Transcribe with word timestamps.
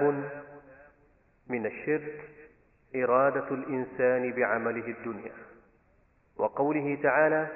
باب 0.00 0.30
من 1.48 1.66
الشرك 1.66 2.28
إرادة 2.96 3.48
الإنسان 3.50 4.32
بعمله 4.32 4.86
الدنيا. 4.88 5.32
وقوله 6.36 6.98
تعالى 7.02 7.48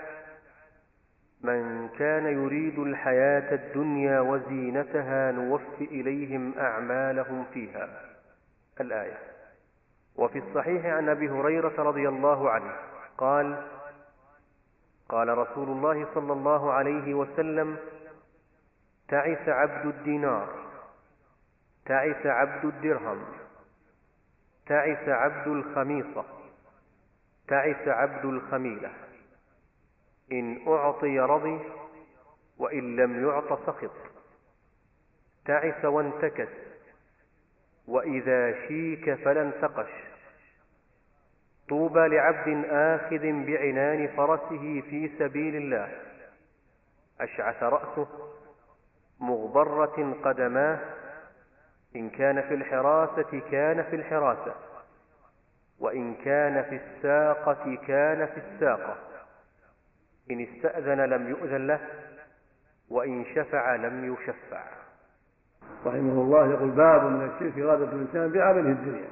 من 1.41 1.89
كان 1.89 2.27
يريد 2.27 2.79
الحياة 2.79 3.55
الدنيا 3.55 4.21
وزينتها 4.21 5.33
نوف 5.33 5.81
إليهم 5.81 6.55
أعمالهم 6.59 7.45
فيها. 7.55 7.89
الآية. 8.81 9.19
وفي 10.17 10.39
الصحيح 10.39 10.87
عن 10.87 11.09
أبي 11.09 11.29
هريرة 11.31 11.83
رضي 11.83 12.09
الله 12.09 12.51
عنه 12.51 12.73
قال 13.19 13.67
قال 15.09 15.39
رسول 15.39 15.69
الله 15.69 16.07
صلى 16.15 16.33
الله 16.33 16.73
عليه 16.73 17.15
وسلم 17.15 17.77
تعس 19.09 19.49
عبد 19.49 19.87
الدينار 19.87 20.70
تعس 21.91 22.27
عبد 22.27 22.65
الدرهم 22.65 23.25
تعس 24.67 25.09
عبد 25.09 25.47
الخميصة 25.47 26.25
تعس 27.49 27.89
عبد 27.89 28.25
الخميلة. 28.25 28.93
إن 30.33 30.69
أعطي 30.69 31.21
رضي 31.21 31.61
وإن 32.59 32.97
لم 32.97 33.27
يعط 33.27 33.67
سخط. 33.67 33.91
تعس 35.45 35.85
وانتكس 35.85 36.49
وإذا 37.87 38.69
شيك 38.69 39.15
فلا 39.15 39.43
انتقش 39.43 39.91
طوبى 41.69 42.09
لعبد 42.09 42.65
آخذ 42.71 43.23
بعنان 43.47 44.09
فرسه 44.17 44.83
في 44.91 45.11
سبيل 45.19 45.57
الله. 45.57 46.01
أشعث 47.21 47.63
رأسه 47.63 48.09
مغبرة 49.21 50.15
قدماه 50.25 51.00
إن 51.97 52.11
كان 52.11 52.41
في 52.41 52.55
الحراسة 52.55 53.41
كان 53.51 53.83
في 53.83 53.97
الحراسة 53.97 54.55
وإن 55.81 56.15
كان 56.15 56.63
في 56.63 56.81
الساقة 56.87 57.79
كان 57.87 58.27
في 58.27 58.41
الساقة. 58.41 58.97
إن 60.31 60.41
استأذن 60.41 61.01
لم 61.01 61.29
يؤذن 61.29 61.67
له 61.67 61.81
وإن 62.91 63.25
شفع 63.35 63.75
لم 63.75 64.15
يشفع. 64.15 64.63
رحمه 65.87 66.23
الله 66.23 66.51
يقول 66.51 66.71
باب 66.71 67.05
من 67.05 67.31
الشرك 67.31 67.59
إرادة 67.59 67.85
الإنسان 67.85 68.33
بعمله 68.33 68.71
الدنيا. 68.71 69.09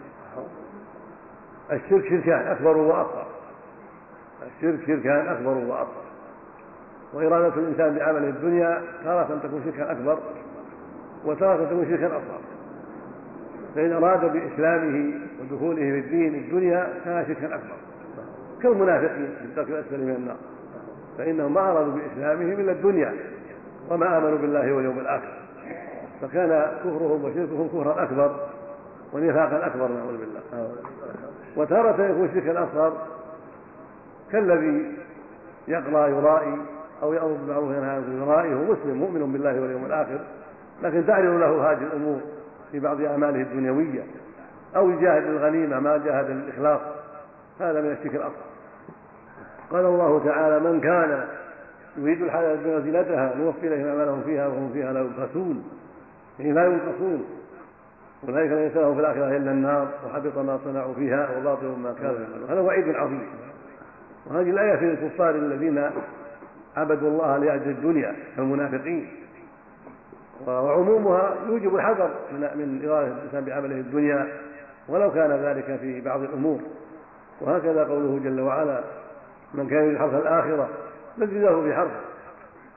الشرك 1.73 2.09
شركان 2.09 2.47
أكبر 2.47 2.77
وأصغر. 2.77 3.27
الشرك 4.43 4.87
شركان 4.87 5.29
أكبر 5.29 5.59
وأصغر. 5.59 6.09
وإرادة 7.13 7.55
الإنسان 7.55 7.99
بعمله 7.99 8.29
الدنيا 8.29 8.83
تارة 9.05 9.41
تكون 9.43 9.65
شركا 9.65 9.93
أكبر 9.93 10.19
وتارة 11.25 11.65
تكون 11.65 11.85
شركا 11.85 12.07
أصغر. 12.07 12.38
فإن 13.75 13.93
أراد 13.93 14.33
بإسلامه 14.33 15.15
ودخوله 15.41 15.77
في 15.77 15.99
الدين 15.99 16.35
الدنيا 16.35 16.89
كان 17.05 17.27
شركا 17.27 17.55
أكبر. 17.55 17.77
كالمنافقين 18.63 19.35
في 19.39 19.45
الدرك 19.45 19.69
الأسفل 19.69 20.01
من 20.01 20.15
النار. 20.15 20.37
فإنهم 21.19 21.55
ما 21.55 21.61
أرادوا 21.61 21.93
بإسلامهم 21.93 22.61
إلا 22.61 22.73
الدنيا 22.73 23.15
وما 23.91 24.19
آمنوا 24.19 24.39
بالله 24.39 24.73
واليوم 24.73 24.99
الآخر. 24.99 25.39
فكان 26.23 26.67
كفرهم 26.85 27.25
وشركهم 27.25 27.69
كفرا 27.69 28.03
أكبر 28.03 28.37
ونفاقا 29.13 29.67
أكبر 29.67 29.89
نعوذ 29.89 30.19
بالله. 30.19 30.71
وتارة 31.57 32.05
يكون 32.05 32.29
شركا 32.35 32.65
أصغر 32.65 32.93
كالذي 34.33 34.93
يقرأ 35.69 36.07
يرائي 36.07 36.57
أو 37.03 37.13
يأمر 37.13 37.33
بالمعروف 37.33 37.69
وينهى 37.69 37.91
عن 37.91 38.23
يرائي 38.23 38.55
هو 38.55 38.63
مسلم 38.63 38.97
مؤمن 38.97 39.33
بالله 39.33 39.61
واليوم 39.61 39.85
الآخر. 39.87 40.21
لكن 40.83 41.07
تعرض 41.07 41.41
له 41.41 41.73
هذه 41.73 41.83
الأمور 41.83 42.21
في 42.73 42.81
بعض 42.81 43.01
أعماله 43.01 43.41
الدنيوية 43.41 44.03
أو 44.77 44.91
يجاهد 44.91 45.23
الغنيمة 45.23 45.81
ما 45.81 45.97
جاهد 45.97 46.31
الإخلاص 46.31 46.81
هذا 47.61 47.81
من 47.81 47.91
الشرك 47.91 48.15
الأصغر 48.15 48.49
قال 49.71 49.85
الله 49.85 50.25
تعالى 50.25 50.61
من 50.61 50.81
كان 50.81 51.25
يريد 51.97 52.23
الحياة 52.23 52.55
الدنيا 52.55 52.81
زينتها 52.81 53.35
نوفي 53.35 53.67
إليهم 53.67 53.89
أعمالهم 53.89 54.23
فيها 54.23 54.47
وهم 54.47 54.71
فيها 54.73 54.93
لا 54.93 55.01
يبخسون 55.01 55.65
يعني 56.39 56.53
لا 56.53 56.67
ينقصون. 56.67 57.25
أولئك 58.29 58.53
ليس 58.53 58.77
لهم 58.77 58.95
في 58.95 59.01
الآخرة 59.01 59.37
إلا 59.37 59.51
النار 59.51 59.89
وحبط 60.07 60.39
ما 60.39 60.59
صنعوا 60.65 60.95
فيها 60.95 61.29
وباطل 61.39 61.67
ما 61.67 61.95
كانوا 62.03 62.21
يعملون. 62.21 62.51
هذا 62.51 62.61
وعيد 62.61 62.89
عظيم. 62.89 63.27
وهذه 64.27 64.51
الآية 64.51 64.77
في 64.77 64.85
الكفار 64.85 65.35
الذين 65.35 65.91
عبدوا 66.77 67.09
الله 67.09 67.37
لأجل 67.37 67.71
الدنيا 67.71 68.17
كالمنافقين 68.37 69.09
وعمومها 70.47 71.35
يوجب 71.49 71.77
الحذر 71.77 72.11
من 72.33 72.41
من 72.41 72.89
إرادة 72.89 73.13
الإنسان 73.13 73.45
بعمله 73.45 73.77
الدنيا 73.77 74.29
ولو 74.89 75.13
كان 75.13 75.31
ذلك 75.31 75.79
في 75.81 76.01
بعض 76.01 76.23
الأمور. 76.23 76.61
وهكذا 77.41 77.85
قوله 77.85 78.21
جل 78.25 78.41
وعلا 78.41 78.81
من 79.55 79.69
كان 79.69 79.85
يريد 79.85 79.99
حرث 79.99 80.15
الآخرة 80.15 80.69
نزل 81.19 81.43
له 81.43 81.63
في 81.63 81.75
حرثه 81.75 82.01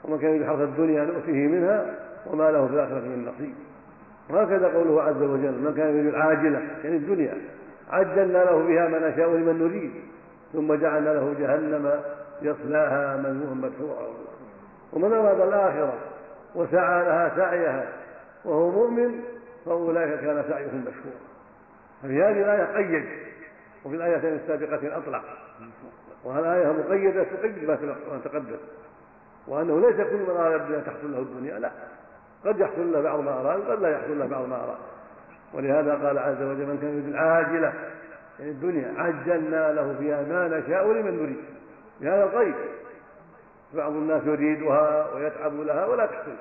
ومن 0.04 0.20
كان 0.20 0.30
يريد 0.30 0.48
حرث 0.48 0.62
الدنيا 0.62 1.06
نؤتيه 1.06 1.48
منها 1.48 1.86
وما 2.28 2.52
له 2.52 2.68
في 2.68 2.74
الآخرة 2.74 3.00
من 3.00 3.32
نصيب. 3.36 3.54
وهكذا 4.30 4.68
قوله 4.68 5.02
عز 5.04 5.22
وجل 5.22 5.52
من 5.52 5.74
كان 5.78 5.98
يريد 5.98 6.08
العاجلة 6.08 6.62
يعني 6.84 6.98
الدنيا 6.98 7.38
عجلنا 7.92 8.38
له 8.38 8.68
بها 8.68 8.88
ما 8.88 9.10
نشاء 9.10 9.30
لمن 9.30 9.60
نريد 9.60 9.92
ثم 10.54 10.74
جعلنا 10.74 11.10
له 11.10 11.36
جهنم 11.40 11.92
يصلاها 12.42 13.18
مذموما 13.18 13.54
مدحورا 13.54 14.08
ومن 14.94 15.14
أراد 15.14 15.42
الآخرة 15.42 15.94
وسعى 16.56 17.04
لها 17.04 17.32
سعيها 17.36 17.88
وهو 18.46 18.72
مؤمن 18.72 19.24
فأولئك 19.66 20.20
كان 20.20 20.44
سعيهم 20.50 20.86
مشكورا. 20.88 21.22
ففي 22.04 22.24
هذه 22.24 22.42
الآية 22.42 22.78
قيد 22.78 23.06
وفي 23.86 23.96
الآيتين 23.96 24.34
السابقتين 24.34 24.92
أطلق. 24.92 25.24
والآية 26.24 26.72
مقيدة 26.72 27.24
تقيد 27.24 27.64
ما 27.64 27.78
تقدم. 28.24 28.58
وأنه 29.48 29.80
ليس 29.80 29.96
كل 29.96 30.18
من 30.18 30.30
أراد 30.30 30.62
الدنيا 30.62 30.80
تحصل 30.80 31.12
له 31.12 31.20
الدنيا 31.20 31.60
لا. 31.60 31.72
قد 32.46 32.60
يحصل 32.60 32.94
له 32.94 33.02
بعض 33.02 33.20
ما 33.20 33.32
أراد 33.32 33.62
قد 33.62 33.82
لا 33.82 33.90
يحصل 33.90 34.20
له 34.20 34.26
بعض 34.26 34.48
ما 34.48 34.56
أراد. 34.56 34.78
ولهذا 35.54 36.08
قال 36.08 36.18
عز 36.18 36.42
وجل 36.42 36.66
من 36.66 36.78
كان 36.82 36.90
يريد 36.90 37.08
العاجلة 37.08 37.74
يعني 38.40 38.52
الدنيا 38.52 38.94
عجلنا 38.98 39.74
له 39.74 39.96
فيها 40.00 40.22
ما 40.22 40.48
نشاء 40.48 40.92
لمن 40.92 41.24
نريد. 41.24 41.44
بهذا 42.02 42.24
القيد. 42.24 42.56
بعض 43.74 43.92
الناس 43.92 44.22
يريدها 44.26 45.14
ويتعب 45.16 45.54
لها 45.54 45.86
ولا 45.86 46.06
تحصل. 46.06 46.36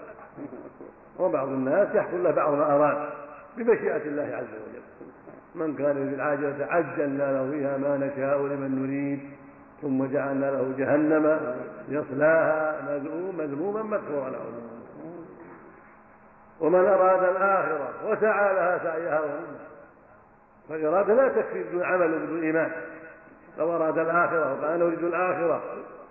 وبعض 1.19 1.49
الناس 1.49 1.95
يحصل 1.95 2.25
له 2.25 2.31
بعض 2.31 2.53
ما 2.53 2.77
أراد 2.77 3.09
بمشيئة 3.57 4.03
الله 4.07 4.37
عز 4.37 4.45
وجل. 4.45 4.83
من 5.55 5.75
كان 5.75 5.97
يريد 5.97 6.13
العاجلة 6.13 6.67
عجلنا 6.71 7.33
له 7.33 7.51
فيها 7.51 7.77
ما 7.79 7.97
نشاء 7.97 8.39
لمن 8.39 8.83
نريد. 8.83 9.21
ثم 9.83 10.05
جعلنا 10.05 10.51
له 10.51 10.75
جهنم 10.79 11.55
يصلاها 11.89 12.83
مذموما 13.39 13.83
مدحورا 13.83 14.41
ومن 16.61 16.85
أراد 16.87 17.25
الآخرة 17.25 17.89
وسعى 18.07 18.55
لها 18.55 18.79
سعيها 18.79 19.21
وهم 19.21 19.57
فالإرادة 20.69 21.15
لا 21.15 21.29
تكفي 21.29 21.63
بدون 21.63 21.83
عمل 21.83 22.15
وبدون 22.15 22.43
إيمان. 22.43 22.71
لو 23.59 23.77
أراد 23.77 23.99
الآخرة 23.99 24.53
وقال 24.53 24.83
أريد 24.83 25.05
الآخرة 25.05 25.63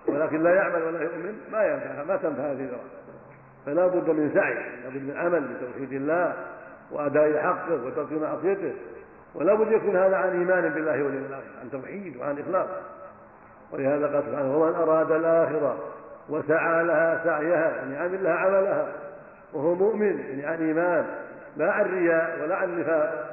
ولكن 0.08 0.44
لا 0.44 0.56
يعمل 0.56 0.84
ولا 0.84 1.04
يؤمن 1.04 1.38
ما 1.52 1.64
ينفع 1.64 2.04
ما 2.04 2.16
تنفع 2.16 2.44
هذه 2.44 2.52
الإرادة. 2.52 3.00
فلا 3.66 3.88
بد 3.88 4.10
من 4.10 4.32
سعي 4.34 4.54
لا 4.54 4.90
بد 4.90 5.04
من 5.04 5.18
عمل 5.18 5.42
بتوحيد 5.42 5.94
الله 5.94 6.34
وأداء 6.92 7.42
حقه 7.42 7.86
وترك 7.86 8.12
معصيته. 8.12 8.74
ولا 9.36 9.54
بد 9.54 9.72
يكون 9.72 9.96
هذا 9.96 10.16
عن 10.16 10.30
إيمان 10.30 10.70
بالله 10.70 11.04
واليوم 11.04 11.26
الآخر 11.30 11.60
عن 11.62 11.72
توحيد 11.72 12.18
وعن 12.18 12.40
إخلاص. 12.40 12.68
ولهذا 13.72 14.08
قال 14.08 14.24
سبحانه 14.24 14.58
ومن 14.58 14.76
أراد 14.76 15.12
الآخرة 15.12 15.78
وسعى 16.30 16.84
لها 16.84 17.22
سعيها 17.24 17.76
يعني 17.76 17.98
عمل 17.98 18.24
لها 18.24 18.34
عملها 18.34 18.88
وهو 19.54 19.76
مؤمن 19.76 20.20
يعني 20.20 20.46
عن 20.46 20.68
إيمان 20.68 21.06
لا 21.58 21.72
عن 21.72 21.86
رياء 21.86 22.40
ولا 22.44 22.56
عن 22.56 22.80
نفاق 22.80 23.30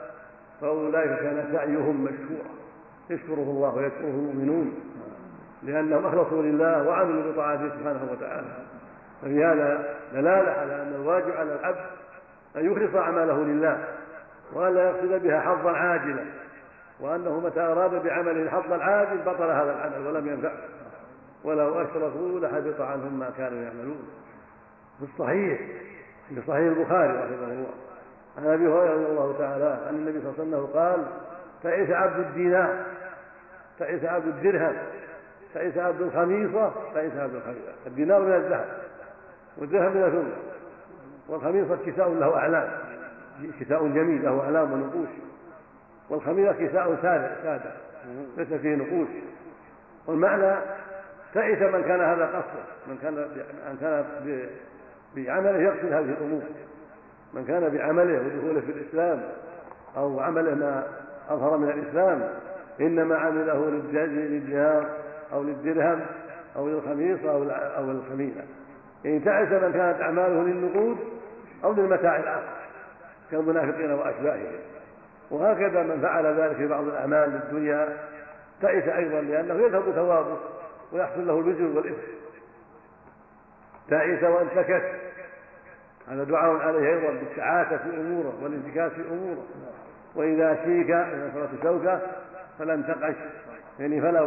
فأولئك 0.61 1.20
كان 1.20 1.49
سعيهم 1.52 2.05
مشكورا. 2.05 2.50
يشكره 3.11 3.35
الله 3.35 3.75
ويشكره 3.75 4.05
المؤمنون. 4.05 4.75
لأنهم 5.62 6.06
أخلصوا 6.06 6.43
لله 6.43 6.88
وعملوا 6.88 7.32
بطاعته 7.32 7.69
سبحانه 7.69 8.08
وتعالى. 8.12 8.47
ففي 9.23 9.44
هذا 9.44 9.94
دلالة 10.12 10.50
على 10.50 10.82
أن 10.82 10.93
الواجب 10.94 11.31
على 11.31 11.55
العبد 11.55 11.87
أن 12.56 12.73
يخلص 12.73 12.94
أعماله 12.94 13.44
لله 13.44 13.85
وأن 14.53 14.75
لا 14.75 14.91
يقصد 14.91 15.23
بها 15.23 15.41
حظا 15.41 15.70
عاجلا 15.70 16.25
وأنه 17.00 17.41
متى 17.41 17.61
أراد 17.61 18.05
بعمله 18.05 18.43
الحظ 18.43 18.73
العاجل 18.73 19.19
بطل 19.19 19.50
هذا 19.50 19.73
العمل 19.73 20.06
ولم 20.06 20.26
ينفعه. 20.26 20.58
ولو 21.44 21.82
أشركوا 21.82 22.41
لحبط 22.41 22.81
عنهم 22.81 23.19
ما 23.19 23.31
كانوا 23.38 23.62
يعملون. 23.62 24.09
في 24.99 25.05
الصحيح 25.05 25.61
في 26.29 26.43
صحيح 26.47 26.76
البخاري 26.76 27.12
رحمه 27.12 27.52
الله 27.52 27.67
عن 28.38 28.47
أبي 28.47 28.67
هريرة 28.67 28.94
رضي 28.94 29.06
الله 29.06 29.35
تعالى 29.38 29.79
عن 29.88 29.94
النبي 29.94 30.20
صلى 30.20 30.31
الله 30.31 30.56
عليه 30.56 30.67
وسلم 30.67 30.81
قال 30.81 31.06
تعيس 31.62 31.91
عبد 31.91 32.19
الدينار 32.19 32.85
تعيس 33.79 34.05
عبد 34.05 34.26
الدرهم 34.26 34.76
تعيس 35.56 35.79
عبد 35.79 36.00
الخميصة 36.00 36.73
تعيس 36.94 37.12
عبد 37.12 37.35
الخميصة. 37.35 37.73
الدينار 37.87 38.23
من 38.23 38.32
الذهب 38.32 38.67
والدرهم 39.58 39.97
من 39.97 40.03
الفضة. 40.03 40.37
والخميصة 41.29 41.76
كساء 41.87 42.08
له 42.08 42.37
أعلام. 42.37 42.69
كساء 43.61 43.87
جميل 43.87 44.25
له 44.25 44.41
أعلام 44.41 44.73
ونقوش. 44.73 45.08
والخميرة 46.11 46.53
كساء 46.53 46.99
سادة 47.03 47.73
ليس 48.37 48.49
فيه 48.49 48.75
نقوش. 48.75 49.08
والمعنى 50.06 50.56
تعس 51.35 51.62
من 51.62 51.82
كان 51.82 52.00
هذا 52.00 52.26
قصده 52.26 52.64
من 52.87 52.99
كان 53.02 53.14
من 53.70 53.76
كان 53.81 54.05
بعمله 55.17 55.59
يقصد 55.59 55.93
هذه 55.93 56.17
الأمور. 56.20 56.43
من 57.35 57.44
كان 57.44 57.69
بعمله 57.69 58.20
ودخوله 58.20 58.61
في 58.61 58.73
الإسلام 58.73 59.23
أو 59.97 60.20
عمله 60.20 60.55
ما 60.55 60.87
أظهر 61.29 61.56
من 61.56 61.70
الإسلام 61.70 62.29
إنما 62.81 63.17
عمله 63.17 63.70
للجهار 63.93 65.06
أو 65.32 65.43
للدرهم 65.43 66.00
أو 66.56 66.69
للخميصة 66.69 67.31
أو 67.31 67.43
أو 67.50 67.90
الخميلة 67.90 68.44
يعني 69.05 69.20
تعس 69.20 69.49
من 69.49 69.73
كانت 69.73 70.00
أعماله 70.00 70.43
للنقود 70.43 70.99
أو 71.64 71.73
للمتاع 71.73 72.17
الآخر 72.17 72.56
كالمنافقين 73.31 73.93
وأشباههم. 73.93 74.58
وهكذا 75.31 75.82
من 75.82 76.00
فعل 76.02 76.26
ذلك 76.40 76.56
في 76.56 76.67
بعض 76.67 76.84
الأعمال 76.84 77.31
للدنيا 77.31 77.96
تعس 78.62 78.88
أيضا 78.88 79.20
لأنه 79.20 79.55
يذهب 79.55 79.82
ثوابه 79.90 80.38
ويحصل 80.93 81.26
له 81.26 81.38
الوزر 81.38 81.76
والإثم. 81.76 82.02
تعس 83.90 84.25
وانتكس 84.25 84.82
هذا 86.08 86.25
دعاء 86.25 86.56
عليه 86.56 86.88
أيضا 86.88 87.11
بالتعاسة 87.11 87.76
في 87.76 88.00
أموره 88.00 88.32
والانتكاس 88.43 88.93
في 88.93 89.02
أموره. 89.11 89.44
وإذا 90.14 90.55
شيك 90.64 90.90
إذا 90.90 91.31
صارت 91.34 91.62
شوكة 91.62 92.00
فلم 92.58 92.82
تقش. 92.82 93.17
يعني 93.78 94.00
فلا 94.00 94.23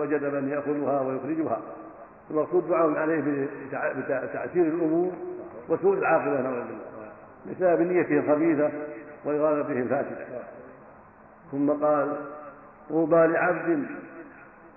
وجد 0.00 0.24
من 0.24 0.48
يأخذها 0.48 1.00
ويخرجها. 1.00 1.60
المقصود 2.30 2.68
دعاء 2.68 2.90
عليه 2.90 3.48
بتعسير 4.02 4.62
الأمور 4.62 5.12
وسوء 5.68 5.98
العاقبة 5.98 6.40
نعوذ 6.40 6.64
بالله. 6.64 7.10
بسبب 7.46 7.80
نيته 7.80 8.18
الخبيثة 8.18 8.70
وإرادته 9.24 9.72
الفاسدة 9.72 10.26
ثم 11.52 11.70
قال 11.70 12.16
طوبى 12.88 13.26
لعبد 13.26 13.86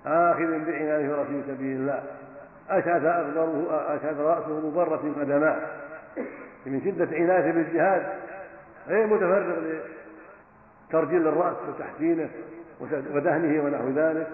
آخذ 0.06 0.64
بعنانه 0.64 1.24
في 1.24 1.42
سبيل 1.46 1.76
الله. 1.76 2.02
أشعث 2.70 3.04
أغبره 3.04 3.66
أشعث 3.94 4.20
رأسه 4.20 4.68
مبرة 4.68 5.14
قدماه. 5.20 5.56
من 6.66 6.80
شدة 6.84 7.16
عنايته 7.16 7.50
بالجهاد 7.50 8.06
غير 8.88 9.06
متفرغ 9.06 9.56
لترجيل 10.88 11.28
الرأس 11.28 11.56
وتحسينه. 11.68 12.28
ودهنه 12.80 13.64
ونحو 13.64 13.88
ذلك 13.88 14.28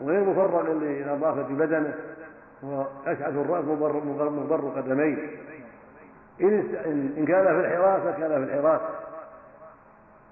وغير 0.00 0.20
مفرغ 0.20 0.72
لنظافة 0.72 1.42
بدنه 1.42 1.94
وأشعث 2.62 3.34
الرأس 3.34 3.64
مبر, 3.64 4.72
قدميه. 4.76 5.30
إن 6.40 7.24
كان 7.28 7.44
في 7.44 7.60
الحراسة 7.60 8.10
كان 8.10 8.46
في 8.46 8.54
الحراسة 8.54 8.88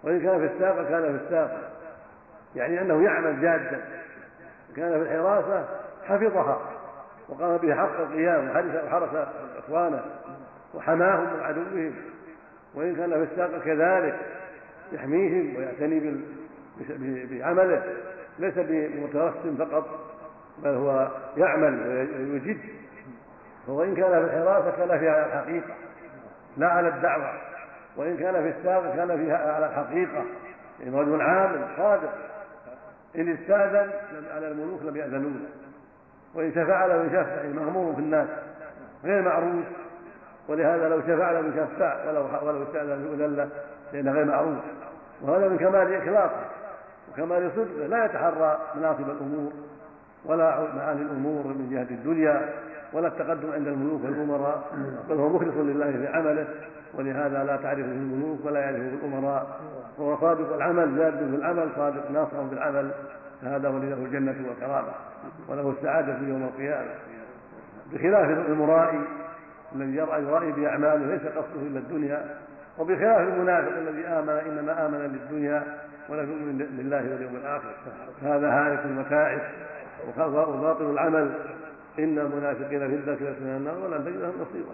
وإن 0.04 0.20
كان 0.20 0.38
في 0.38 0.54
الساقة 0.54 0.82
كان 0.82 1.18
في 1.18 1.24
الساقة 1.24 1.58
يعني 2.56 2.80
أنه 2.80 3.02
يعمل 3.02 3.40
جادا. 3.40 3.84
كان 4.76 4.90
في 4.90 5.12
الحراسة 5.12 5.68
حفظها 6.04 6.60
وقام 7.28 7.56
بها 7.56 7.74
حق 7.74 8.00
القيام 8.00 8.50
وحرس 8.50 9.26
إخوانه 9.58 10.04
وحماهم 10.74 11.34
من 11.34 11.40
عدوهم 11.40 11.94
وإن 12.74 12.96
كان 12.96 13.10
في 13.10 13.32
الساقة 13.32 13.58
كذلك 13.58 14.18
يحميهم 14.92 15.56
ويعتني 15.56 16.20
بعمله 17.30 17.82
ليس 18.38 18.54
بمترسم 18.56 19.56
فقط 19.58 19.88
بل 20.58 20.70
هو 20.70 21.08
يعمل 21.36 21.80
ويجد. 22.30 22.58
وإن 23.68 23.94
كان 23.94 24.10
في 24.10 24.18
الحراسة 24.18 24.70
كان 24.70 24.98
فيها 24.98 25.12
على 25.12 25.26
الحقيقة 25.26 25.74
لا 26.56 26.68
على 26.68 26.88
الدعوة. 26.88 27.32
وإن 27.96 28.16
كان 28.16 28.42
في 28.42 28.58
السابق 28.58 28.94
كان 28.94 29.18
فيها 29.18 29.54
على 29.54 29.66
الحقيقة. 29.66 30.24
يعني 30.80 31.00
رجل 31.00 31.20
عامل 31.20 31.66
صادق. 31.76 32.12
إن 33.16 33.32
استأذن 33.32 33.90
على 34.34 34.48
الملوك 34.48 34.82
لم 34.82 34.96
يأذنوا 34.96 35.30
له 35.30 35.48
وإن 36.34 36.50
شفع 36.50 36.86
له 36.86 37.04
يشفع 37.04 37.62
مغمور 37.62 37.94
في 37.94 38.00
الناس 38.00 38.28
غير 39.04 39.22
معروف. 39.22 39.64
ولهذا 40.48 40.88
لو 40.88 41.00
شفع 41.00 41.30
له 41.30 41.48
يشفع 41.48 42.10
ولو 42.10 42.26
ولو 42.42 42.62
استأذن 42.62 43.36
له 43.36 43.48
لأنه 43.92 44.12
غير 44.12 44.24
معروف. 44.24 44.58
وهذا 45.22 45.48
من 45.48 45.58
كمال 45.58 45.94
إخلاصه. 45.94 46.49
وكمال 47.10 47.50
صدقه 47.56 47.86
لا 47.86 48.04
يتحرى 48.04 48.58
مناصب 48.76 49.10
الأمور 49.10 49.52
ولا 50.24 50.66
معاني 50.76 51.02
الأمور 51.02 51.46
من 51.46 51.68
جهة 51.70 51.94
الدنيا 51.94 52.48
ولا 52.92 53.08
التقدم 53.08 53.52
عند 53.52 53.66
الملوك 53.66 54.04
والأمراء 54.04 54.62
بل 55.08 55.16
هو 55.16 55.28
مخلص 55.28 55.54
لله 55.56 55.90
في 55.90 56.06
عمله 56.06 56.46
ولهذا 56.94 57.44
لا 57.44 57.56
تعرفه 57.56 57.80
الملوك 57.80 58.38
ولا 58.44 58.60
يعرفه 58.60 58.78
الأمراء. 58.78 59.60
وهو 59.98 60.20
صادق 60.20 60.54
العمل 60.54 60.96
زاد 60.96 61.18
في 61.18 61.36
العمل 61.36 61.68
صادق 61.76 62.10
ناصر 62.10 62.48
في 62.48 62.54
العمل. 62.54 62.90
فهذا 63.42 63.68
ولله 63.68 63.94
الجنة 63.94 64.36
والكرامة 64.48 64.92
وله 65.48 65.74
السعادة 65.78 66.18
في 66.18 66.24
يوم 66.24 66.42
القيامة. 66.42 66.90
بخلاف 67.92 68.48
المرائي 68.48 69.00
الذي 69.76 69.96
يرأي 69.96 70.22
يرائي 70.22 70.52
بأعماله 70.52 71.06
ليس 71.06 71.22
قصده 71.22 71.62
إلا 71.62 71.78
الدنيا. 71.78 72.24
وبخلاف 72.78 73.20
المنافق 73.20 73.76
الذي 73.76 74.06
آمن 74.06 74.28
إنما 74.30 74.86
آمن 74.86 74.98
للدنيا. 74.98 75.62
ولم 76.10 76.30
يؤمن 76.30 76.58
لله 76.58 77.12
واليوم 77.12 77.36
الآخر. 77.36 77.74
هذا 78.22 78.48
هالك 78.48 78.84
المتاعب 78.84 79.40
وباطل 80.18 80.90
العمل. 80.90 81.30
إن 81.98 82.18
المنافقين 82.18 82.88
في 82.88 82.94
الذاكرة 82.94 83.36
من 83.40 83.56
النار 83.56 83.74
ولن 83.78 84.04
تجد 84.04 84.16
لهم 84.16 84.32
نصيبا. 84.40 84.72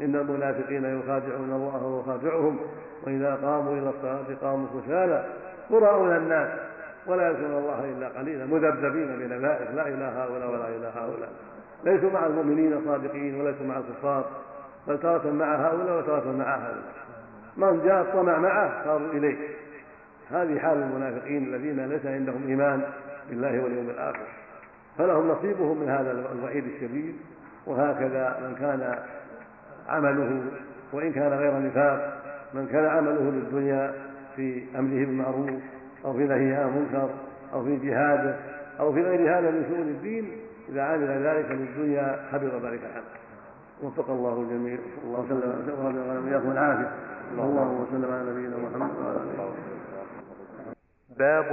إن 0.00 0.16
المنافقين 0.16 0.84
يخادعون 0.84 1.52
الله 1.52 1.82
وهو 1.84 2.02
خادعهم 2.02 2.58
وإذا 3.06 3.34
قاموا 3.34 3.72
إلى 3.72 3.88
الصلاة 3.88 4.36
قاموا 4.42 4.66
كسالى 4.80 5.24
يراءون 5.70 6.16
الناس. 6.16 6.48
ولا 7.06 7.28
يذكرون 7.28 7.58
الله 7.58 7.84
إلا 7.84 8.08
قليلا. 8.08 8.46
مذبذبين 8.46 9.18
بين 9.18 9.32
ذلك 9.32 9.68
لا 9.74 9.88
إلى 9.88 10.04
هؤلاء 10.04 10.50
ولا 10.50 10.68
إلى 10.68 10.92
هؤلاء. 10.96 11.32
ليسوا 11.84 12.10
مع 12.10 12.26
المؤمنين 12.26 12.72
الصادقين 12.72 13.40
وليسوا 13.40 13.66
مع 13.66 13.78
الكفار. 13.78 14.24
بل 14.88 15.00
تارة 15.00 15.30
مع 15.30 15.54
هؤلاء 15.54 15.98
وتارة 15.98 16.32
مع 16.32 16.56
هؤلاء. 16.56 16.92
من 17.56 17.82
جاء 17.84 18.02
الطمع 18.02 18.38
معه 18.38 18.84
صاروا 18.84 19.12
إليه 19.12 19.36
هذه 20.32 20.58
حال 20.58 20.82
المنافقين 20.82 21.54
الذين 21.54 21.86
ليس 21.86 22.06
عندهم 22.06 22.46
إيمان 22.46 22.82
بالله 23.30 23.62
واليوم 23.62 23.90
الآخر. 23.90 24.26
فلهم 24.98 25.28
نصيبهم 25.28 25.80
من 25.80 25.88
هذا 25.88 26.10
الوعيد 26.32 26.64
الشديد 26.64 27.16
وهكذا 27.66 28.38
من 28.40 28.54
كان 28.54 28.98
عمله 29.88 30.42
وإن 30.92 31.12
كان 31.12 31.32
غير 31.32 31.58
نفاق 31.58 32.22
من 32.54 32.66
كان 32.66 32.84
عمله 32.84 33.30
للدنيا 33.30 33.94
في 34.36 34.64
أمره 34.78 35.06
بالمعروف 35.06 35.50
أو 36.04 36.12
في 36.12 36.24
نهيه 36.24 36.56
عن 36.56 36.68
المنكر 36.68 37.10
أو 37.52 37.64
في 37.64 37.76
جهاده 37.76 38.36
أو 38.80 38.92
في 38.92 39.02
غير 39.02 39.38
هذا 39.38 39.50
من 39.50 39.64
شؤون 39.68 39.88
الدين 39.88 40.32
إذا 40.68 40.82
عمل 40.82 41.08
ذلك 41.08 41.50
للدنيا 41.50 42.20
حبط 42.32 42.64
ذلك 42.64 42.80
عنه 42.94 43.04
وفق 43.82 44.10
الله 44.10 44.42
الجميع. 44.42 44.78
صلى 45.02 45.04
الله 45.04 45.20
وسلم 45.20 45.42
وسلم 47.80 48.12
على 48.12 48.30
نبينا 48.30 48.56
محمد 48.56 48.90
وعلى 48.98 49.16
آله 49.16 49.71
باب 51.18 51.52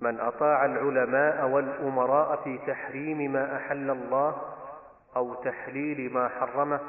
من 0.00 0.20
أطاع 0.20 0.64
العلماء 0.64 1.48
والأمراء 1.48 2.36
في 2.44 2.58
تحريم 2.66 3.32
ما 3.32 3.56
أحل 3.56 3.90
الله 3.90 4.42
أو 5.16 5.34
تحليل 5.34 6.12
ما 6.12 6.28
حرمه 6.28 6.80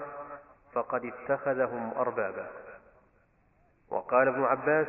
فقد 0.73 1.05
اتخذهم 1.05 1.91
أربابا. 1.97 2.47
وقال 3.89 4.27
ابن 4.27 4.43
عباس 4.43 4.87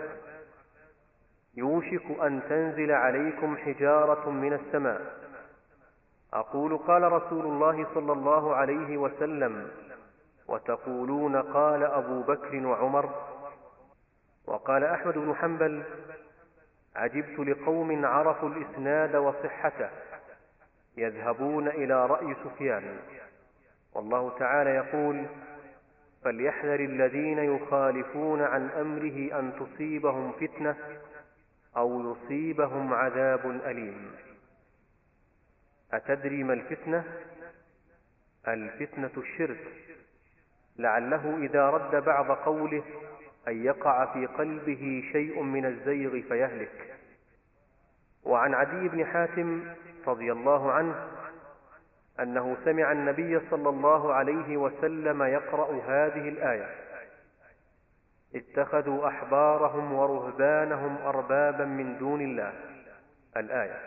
يوشك 1.56 2.20
أن 2.22 2.42
تنزل 2.48 2.92
عليكم 2.92 3.56
حجارة 3.56 4.30
من 4.30 4.52
السماء. 4.52 5.00
أقول 6.32 6.78
قال 6.78 7.12
رسول 7.12 7.44
الله 7.46 7.86
صلى 7.94 8.12
الله 8.12 8.54
عليه 8.54 8.96
وسلم 8.96 9.70
وتقولون 10.48 11.36
قال 11.36 11.84
أبو 11.84 12.22
بكر 12.22 12.66
وعمر 12.66 13.10
وقال 14.46 14.84
أحمد 14.84 15.14
بن 15.14 15.34
حنبل 15.34 15.82
عجبت 16.96 17.38
لقوم 17.38 18.04
عرفوا 18.04 18.48
الإسناد 18.48 19.16
وصحته 19.16 19.90
يذهبون 20.96 21.68
إلى 21.68 22.06
رأي 22.06 22.36
سفيان. 22.44 22.98
والله 23.94 24.38
تعالى 24.38 24.70
يقول 24.70 25.26
فليحذر 26.24 26.80
الذين 26.80 27.38
يخالفون 27.38 28.42
عن 28.42 28.68
أمره 28.70 29.38
أن 29.38 29.52
تصيبهم 29.60 30.32
فتنة 30.32 30.76
أو 31.76 32.12
يصيبهم 32.12 32.94
عذاب 32.94 33.50
أليم. 33.66 34.12
أتدري 35.92 36.42
ما 36.42 36.52
الفتنة؟ 36.52 37.04
الفتنة 38.48 39.10
الشرك. 39.16 39.60
لعله 40.76 41.36
إذا 41.36 41.70
رد 41.70 42.04
بعض 42.04 42.30
قوله 42.30 42.84
أن 43.48 43.64
يقع 43.64 44.12
في 44.12 44.26
قلبه 44.26 45.04
شيء 45.12 45.42
من 45.42 45.66
الزيغ 45.66 46.10
فيهلك. 46.10 46.94
وعن 48.24 48.54
عدي 48.54 48.88
بن 48.88 49.06
حاتم 49.06 49.74
رضي 50.06 50.32
الله 50.32 50.72
عنه 50.72 51.08
أنه 52.20 52.56
سمع 52.64 52.92
النبي 52.92 53.40
صلى 53.50 53.68
الله 53.68 54.14
عليه 54.14 54.56
وسلم 54.56 55.22
يقرأ 55.22 55.72
هذه 55.88 56.28
الآية. 56.28 56.68
اتخذوا 58.34 59.08
أحبارهم 59.08 59.92
ورهبانهم 59.92 60.96
أربابا 60.96 61.64
من 61.64 61.98
دون 61.98 62.20
الله. 62.20 62.52
الآية. 63.36 63.80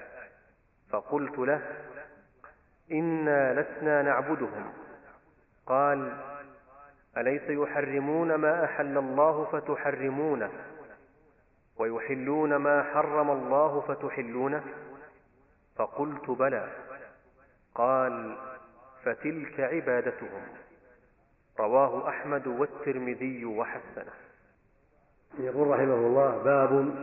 فقلت 0.90 1.40
له 1.40 1.62
إنا 2.92 3.62
لسنا 3.62 4.02
نعبدهم. 4.02 4.74
قال 5.66 6.14
أليس 7.18 7.50
يحرمون 7.50 8.36
ما 8.36 8.66
أحل 8.66 8.98
الله 8.98 9.46
فتحرمونه؟ 9.52 10.50
ويحلون 11.78 12.56
ما 12.56 12.84
حرم 12.84 13.32
الله 13.32 13.82
فتحلونه؟ 13.82 14.64
فقلت 15.76 16.30
بلى. 16.30 16.68
قال 17.76 18.38
فتلك 19.04 19.60
عبادتهم. 19.60 20.42
رواه 21.60 22.10
أحمد 22.10 22.48
والترمذي 22.48 23.46
وحسنه. 23.46 24.14
يقول 25.40 25.68
رحمه 25.68 25.96
الله 25.96 26.38
باب 26.44 26.96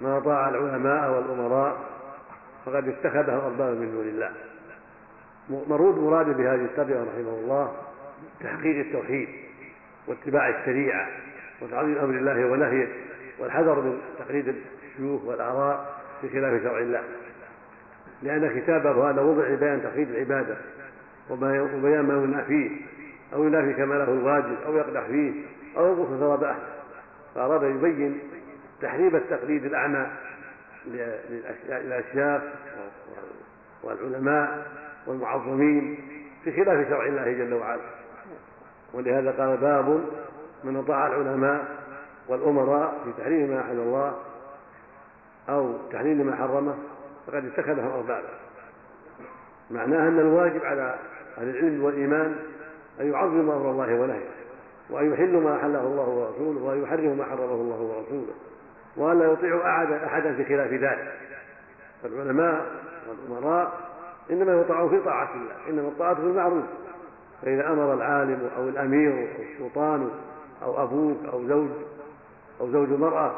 ما 0.00 0.20
طاع 0.20 0.48
العلماء 0.48 1.10
والأمراء 1.10 1.76
فقد 2.64 2.88
اتخذهم 2.88 3.40
أربابا 3.40 3.74
من 3.74 3.90
دون 3.90 4.08
الله. 4.08 4.32
مرود 5.48 5.98
مراده 5.98 6.32
بهذه 6.32 6.64
الترجمة 6.64 7.02
رحمه 7.02 7.30
الله 7.30 7.76
تحقيق 8.40 8.86
التوحيد. 8.86 9.47
واتباع 10.08 10.48
الشريعة 10.48 11.08
وتعظيم 11.60 11.98
أمر 11.98 12.14
الله 12.14 12.46
ونهيه 12.46 12.88
والحذر 13.38 13.80
من 13.80 14.00
تقليد 14.18 14.54
الشيوخ 14.92 15.24
والآراء 15.24 16.00
في 16.20 16.28
خلاف 16.28 16.62
شرع 16.62 16.78
الله. 16.78 17.02
لأن 18.22 18.60
كتابه 18.60 19.10
هذا 19.10 19.20
وضع 19.20 19.48
لبيان 19.48 19.82
تقليد 19.82 20.10
العبادة 20.10 20.56
وبيان 21.30 22.04
ما 22.04 22.24
ينافيه 22.24 22.70
أو 23.34 23.44
ينافي 23.44 23.72
كماله 23.72 24.04
الواجب 24.04 24.56
أو 24.66 24.76
يقدح 24.76 25.06
فيه 25.06 25.32
أو 25.76 25.86
ينقص 25.86 26.08
ثواب 26.20 26.44
أحد 26.44 26.62
فأراد 27.34 27.62
يبين 27.62 28.20
تحريم 28.82 29.16
التقليد 29.16 29.64
الأعمى 29.64 30.06
للأشياخ 31.68 32.42
والعلماء 33.82 34.66
والمعظمين 35.06 35.98
في 36.44 36.52
خلاف 36.64 36.88
شرع 36.88 37.06
الله 37.06 37.32
جل 37.32 37.54
وعلا. 37.54 37.80
ولهذا 38.92 39.30
قال 39.30 39.56
باب 39.56 40.04
من 40.64 40.76
أطاع 40.76 41.06
العلماء 41.06 41.64
والأمراء 42.28 42.94
في 43.04 43.22
تحريم 43.22 43.50
ما 43.50 43.60
أحل 43.60 43.78
الله 43.78 44.14
أو 45.48 45.72
تحليل 45.92 46.24
ما 46.24 46.36
حرمه 46.36 46.74
فقد 47.26 47.44
اتخذهم 47.44 47.90
أربابا. 47.90 48.28
معناه 49.70 50.08
أن 50.08 50.18
الواجب 50.18 50.64
على 50.64 50.94
أهل 51.38 51.48
العلم 51.48 51.84
والإيمان 51.84 52.36
أن 53.00 53.12
يعظموا 53.12 53.56
أمر 53.56 53.70
الله 53.70 54.00
ونهيه 54.00 54.28
وأن 54.90 55.12
يحلوا 55.12 55.40
ما 55.40 55.56
أحله 55.56 55.80
الله 55.80 56.08
ورسوله 56.08 56.62
وأن 56.62 56.82
يحرموا 56.82 57.14
ما 57.14 57.24
حرمه 57.24 57.54
الله 57.54 57.80
ورسوله 57.80 58.34
وأن 58.96 59.18
لا 59.18 59.32
يطيعوا 59.32 59.68
أحدا 59.68 60.06
أحدا 60.06 60.34
في 60.34 60.44
خلاف 60.44 60.72
ذلك. 60.72 61.12
فالعلماء 62.02 62.66
والأمراء 63.08 63.72
إنما 64.30 64.60
يطاعون 64.60 64.90
في 64.90 65.00
طاعة 65.00 65.34
الله 65.34 65.54
إنما 65.68 65.88
الطاعة 65.88 66.14
في 66.14 66.20
المعروف. 66.20 66.64
فإذا 67.42 67.72
أمر 67.72 67.94
العالم 67.94 68.50
أو 68.56 68.68
الأمير 68.68 69.12
أو 69.12 69.42
السلطان 69.42 70.10
أو 70.62 70.82
أبوك 70.82 71.16
أو 71.32 71.46
زوج 71.46 71.68
أو 72.60 72.70
زوج 72.70 72.88
المرأة 72.88 73.32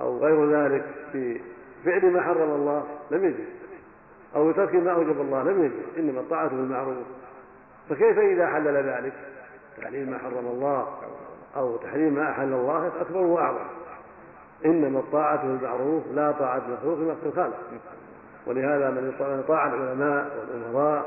أو 0.00 0.18
غير 0.18 0.50
ذلك 0.50 0.84
بفعل 1.14 2.12
ما 2.12 2.22
حرم 2.22 2.50
الله 2.50 2.84
لم 3.10 3.24
يجد 3.24 3.46
أو 4.36 4.52
بترك 4.52 4.74
ما 4.74 4.92
أوجب 4.92 5.20
الله 5.20 5.42
لم 5.42 5.64
يجد 5.64 5.82
إنما 5.98 6.20
الطاعة 6.20 6.48
بالمعروف. 6.48 6.96
فكيف 7.88 8.18
إذا 8.18 8.46
حلل 8.46 8.76
ذلك؟ 8.76 9.12
تحليل 9.78 10.10
ما 10.10 10.18
حرم 10.18 10.46
الله 10.46 10.86
أو 11.56 11.76
تحريم 11.76 12.14
ما 12.14 12.30
أحل 12.30 12.52
الله 12.52 12.86
أكبر 13.00 13.18
وأعظم. 13.18 13.66
إنما 14.64 14.98
الطاعة 14.98 15.46
بالمعروف 15.46 16.02
لا 16.14 16.32
طاعة 16.32 16.62
مخلوق 16.68 17.16
في 17.22 17.26
الخالق. 17.26 17.58
ولهذا 18.46 18.90
من 18.90 19.44
طاع 19.48 19.66
العلماء 19.66 20.30
والأمراء 20.38 21.06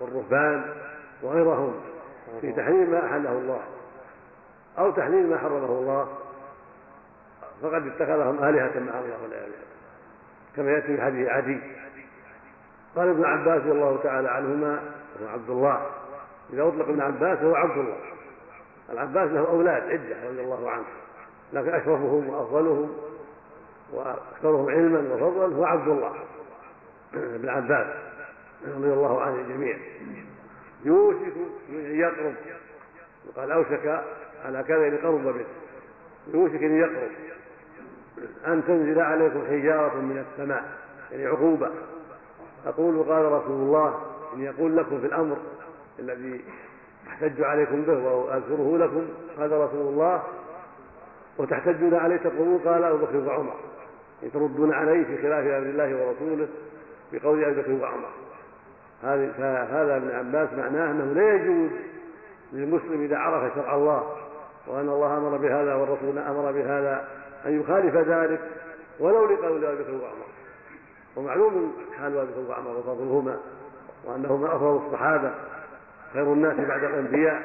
والرهبان 0.00 0.64
وغيرهم 1.22 1.74
في 2.40 2.52
تحريم 2.52 2.90
ما 2.90 3.06
أحله 3.06 3.32
الله 3.32 3.60
أو 4.78 4.90
تحليل 4.90 5.30
ما 5.30 5.38
حرمه 5.38 5.66
الله 5.66 6.08
فقد 7.62 7.86
اتخذهم 7.86 8.44
آلهة 8.44 8.80
مع 8.80 8.98
الله 8.98 9.22
والعياذ 9.22 9.52
كما 10.56 10.70
يأتي 10.70 10.96
في 10.96 11.02
حديث 11.02 11.28
عدي. 11.28 11.60
قال 12.96 13.08
ابن 13.08 13.24
عباس 13.24 13.62
رضي 13.62 13.72
الله 13.72 13.98
تعالى 14.02 14.28
عنهما 14.28 14.82
هو 15.22 15.28
عبد 15.28 15.50
الله 15.50 15.86
إذا 16.52 16.62
أطلق 16.62 16.88
ابن 16.88 17.00
عباس 17.00 17.38
هو 17.38 17.54
عبد 17.54 17.78
الله. 17.78 17.96
العباس 18.92 19.30
له 19.30 19.48
أولاد 19.48 19.82
عدة 19.82 20.28
رضي 20.28 20.40
الله 20.40 20.70
عنه 20.70 20.84
لكن 21.52 21.68
أشرفهم 21.68 22.28
وأفضلهم 22.28 22.96
وأكثرهم 23.92 24.70
علما 24.70 25.14
وفضلا 25.14 25.56
هو 25.56 25.64
عبد 25.64 25.88
الله 25.88 26.12
ابن 27.14 27.48
عباس 27.48 27.86
رضي 28.66 28.92
الله 28.92 29.22
عن 29.22 29.34
الجميع 29.34 29.78
يوشك 30.86 31.32
أن 31.70 31.98
يقرب. 31.98 32.34
وقال 33.28 33.52
أوشك 33.52 34.04
على 34.44 34.62
كذا 34.62 34.96
قرب 35.02 35.26
منه 35.26 35.44
يوشك 36.34 36.62
أن 36.62 36.76
يقرب. 36.76 37.10
أن 38.46 38.64
تنزل 38.66 39.00
عليكم 39.00 39.46
حجارة 39.46 40.00
من 40.00 40.24
السماء 40.30 40.64
يعني 41.12 41.26
عقوبة. 41.26 41.70
أقول 42.66 43.02
قال 43.02 43.24
رسول 43.24 43.60
الله 43.60 44.00
إن 44.34 44.42
يقول 44.42 44.76
لكم 44.76 45.00
في 45.00 45.06
الأمر 45.06 45.36
الذي 45.98 46.44
أحتج 47.08 47.42
عليكم 47.42 47.82
به 47.82 48.14
وأذكره 48.14 48.78
لكم 48.78 49.08
قال 49.38 49.52
رسول 49.52 49.92
الله 49.92 50.22
وتحتجون 51.38 51.94
عليه 51.94 52.16
تقولون 52.16 52.58
قال 52.58 52.84
أبو 52.84 52.96
بكر 52.96 53.16
وعمر. 53.16 53.54
تردون 54.32 54.72
عليه 54.72 55.04
في 55.04 55.22
خلاف 55.22 55.46
أمر 55.46 55.66
الله 55.66 56.06
ورسوله 56.06 56.48
بقول 57.12 57.44
أبي 57.44 57.62
بكر 57.62 57.72
وعمر. 57.72 58.08
هذا 59.02 59.96
ابن 59.96 60.10
عباس 60.10 60.52
معناه 60.52 60.90
أنه 60.90 61.12
لا 61.12 61.34
يجوز 61.34 61.70
للمسلم 62.52 63.02
إذا 63.02 63.16
عرف 63.16 63.54
شرع 63.54 63.74
الله 63.74 64.16
وأن 64.66 64.88
الله 64.88 65.16
أمر 65.18 65.36
بهذا 65.36 65.74
والرسول 65.74 66.18
أمر 66.18 66.52
بهذا 66.52 67.08
أن 67.46 67.60
يخالف 67.60 67.96
ذلك 67.96 68.40
ولو 69.00 69.26
لقول 69.26 69.64
أبي 69.64 69.82
بكر 69.82 69.92
وعمر. 69.92 70.26
ومعلوم 71.16 71.76
حال 71.98 72.18
أبي 72.18 72.30
بكر 72.32 72.50
وعمر 72.50 72.70
وفضلهما 72.70 73.38
وأنهما 74.04 74.56
أفضل 74.56 74.86
الصحابة 74.86 75.34
خير 76.12 76.32
الناس 76.32 76.56
بعد 76.56 76.84
الأنبياء 76.84 77.42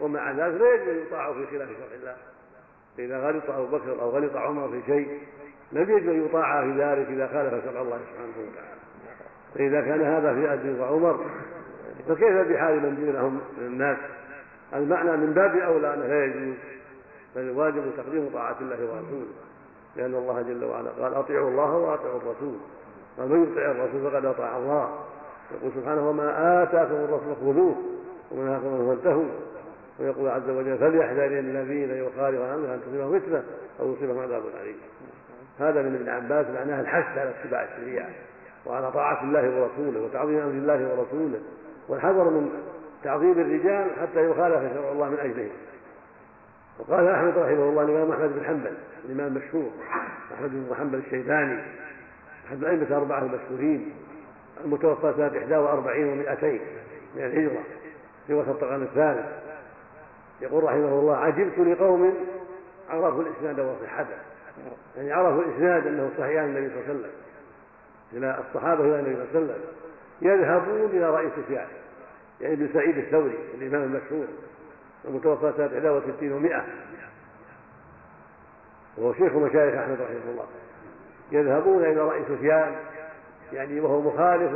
ومع 0.00 0.30
ذلك 0.30 0.60
لا 0.60 0.74
يجوز 0.74 0.88
أن 0.88 1.02
يطاعوا 1.06 1.34
في 1.34 1.46
خلاف 1.46 1.68
شرع 1.68 1.94
الله. 2.00 2.16
فإذا 2.96 3.28
غلط 3.28 3.50
أبو 3.50 3.76
بكر 3.76 4.02
أو 4.02 4.10
غلط 4.10 4.36
عمر 4.36 4.68
في 4.68 4.82
شيء 4.86 5.20
لم 5.72 5.82
يجب 5.82 6.08
أن 6.08 6.24
يطاع 6.24 6.62
في 6.62 6.70
ذلك 6.70 7.08
إذا 7.08 7.26
خالف 7.26 7.64
شرع 7.64 7.82
الله 7.82 7.98
سبحانه 7.98 8.50
وتعالى. 8.50 8.81
فإذا 9.54 9.80
كان 9.80 10.00
هذا 10.00 10.34
في 10.34 10.52
أبي 10.52 10.80
وعمر 10.80 11.26
فكيف 12.08 12.48
بحال 12.48 12.82
من 12.82 13.06
دونهم 13.06 13.40
من 13.58 13.66
الناس؟ 13.66 13.98
المعنى 14.74 15.16
من 15.16 15.32
باب 15.32 15.56
أولى 15.56 15.94
أنه 15.94 16.06
لا 16.06 16.24
يجوز 16.24 16.54
بل 17.36 17.42
الواجب 17.42 17.82
تقديم 17.96 18.30
طاعة 18.32 18.56
الله 18.60 18.76
ورسوله 18.76 19.26
لأن 19.96 20.14
الله 20.14 20.42
جل 20.42 20.64
وعلا 20.64 20.90
قال 20.90 21.14
أطيعوا 21.14 21.50
الله 21.50 21.76
وأطيعوا 21.76 22.16
الرسول. 22.16 22.56
ومن 23.18 23.42
يطع 23.42 23.70
الرسول 23.70 24.10
فقد 24.10 24.24
أطاع 24.24 24.56
الله. 24.56 24.98
يقول 25.52 25.72
سبحانه 25.74 26.08
وما 26.08 26.62
آتاكم 26.62 26.94
الرسول 26.94 27.36
خذوه 27.36 27.76
ومن 28.30 28.48
عنه 28.48 28.94
فانتهوا. 28.94 29.28
ويقول 30.00 30.28
عز 30.28 30.48
وجل 30.50 30.78
فليحذر 30.78 31.38
الذين 31.38 31.90
يخالفون 31.90 32.46
عنه 32.46 32.74
أن 32.74 32.80
تصيبهم 32.86 33.20
فتنة 33.20 33.42
أو 33.80 33.92
يصيبهم 33.92 34.18
عذاب 34.18 34.42
عليم 34.60 34.76
هذا 35.58 35.82
من 35.82 35.94
ابن 35.94 36.08
عباس 36.08 36.46
معناه 36.46 36.80
الحث 36.80 37.18
على 37.18 37.30
اتباع 37.30 37.64
الشريعة. 37.64 38.08
وعلى 38.66 38.92
طاعة 38.92 39.24
الله 39.24 39.60
ورسوله 39.60 40.00
وتعظيم 40.00 40.38
أمر 40.38 40.50
الله 40.50 40.90
ورسوله 40.98 41.40
والحذر 41.88 42.24
من 42.24 42.50
تعظيم 43.04 43.32
الرجال 43.32 43.90
حتى 44.00 44.30
يخالف 44.30 44.74
شرع 44.74 44.92
الله 44.92 45.08
من 45.08 45.18
اجلهم 45.18 45.50
وقال 46.78 47.08
أحمد 47.08 47.38
رحمه 47.38 47.68
الله 47.68 47.82
الإمام 47.82 48.12
أحمد 48.12 48.32
بن 48.38 48.44
حنبل 48.44 48.74
الإمام 49.04 49.26
المشهور 49.26 49.70
أحمد 50.34 50.50
بن 50.50 50.74
حنبل 50.78 50.98
الشيباني 50.98 51.60
أحد 52.48 52.58
الأئمة 52.58 52.82
الأربعة 52.82 53.18
المشهورين 53.18 53.92
المتوفى 54.64 55.12
سنه 55.16 55.60
41 55.60 56.24
و200 56.24 56.44
من 57.16 57.22
الهجرة 57.22 57.62
في 58.26 58.34
وسط 58.34 58.48
القرن 58.48 58.82
الثالث. 58.82 59.26
يقول 60.40 60.64
رحمه 60.64 60.88
الله 60.88 61.16
عجبت 61.16 61.58
لقوم 61.58 62.14
عرفوا 62.90 63.22
الإسناد 63.22 63.60
وصحته. 63.60 64.16
يعني 64.96 65.12
عرفوا 65.12 65.42
الإسناد 65.42 65.86
أنه 65.86 66.10
صحيح 66.18 66.42
عن 66.42 66.48
النبي 66.48 66.68
صلى 66.68 66.80
الله 66.80 66.88
عليه 66.88 66.94
وسلم. 66.94 67.10
إلى 68.12 68.38
الصحابة 68.48 68.84
إلى 68.84 69.00
النبي 69.00 69.14
صلى 69.14 69.24
الله 69.24 69.28
عليه 69.34 69.44
وسلم 69.44 69.64
يذهبون 70.22 70.90
إلى 70.90 71.10
راي 71.10 71.28
سفيان 71.36 71.66
يعني 72.40 72.54
ابن 72.54 72.68
سعيد 72.72 72.98
الثوري 72.98 73.38
الإمام 73.54 73.82
المشهور 73.82 74.26
المتوفى 75.04 75.52
سنه 75.56 75.92
61 75.92 76.48
و100 76.48 76.62
وهو 78.96 79.12
شيخ 79.12 79.32
مشايخ 79.32 79.74
أحمد 79.74 80.00
رحمه 80.00 80.30
الله. 80.30 80.46
يذهبون 81.32 81.84
إلى 81.84 82.00
راي 82.00 82.22
سفيان 82.28 82.76
يعني 83.52 83.80
وهو 83.80 84.00
مخالف 84.00 84.52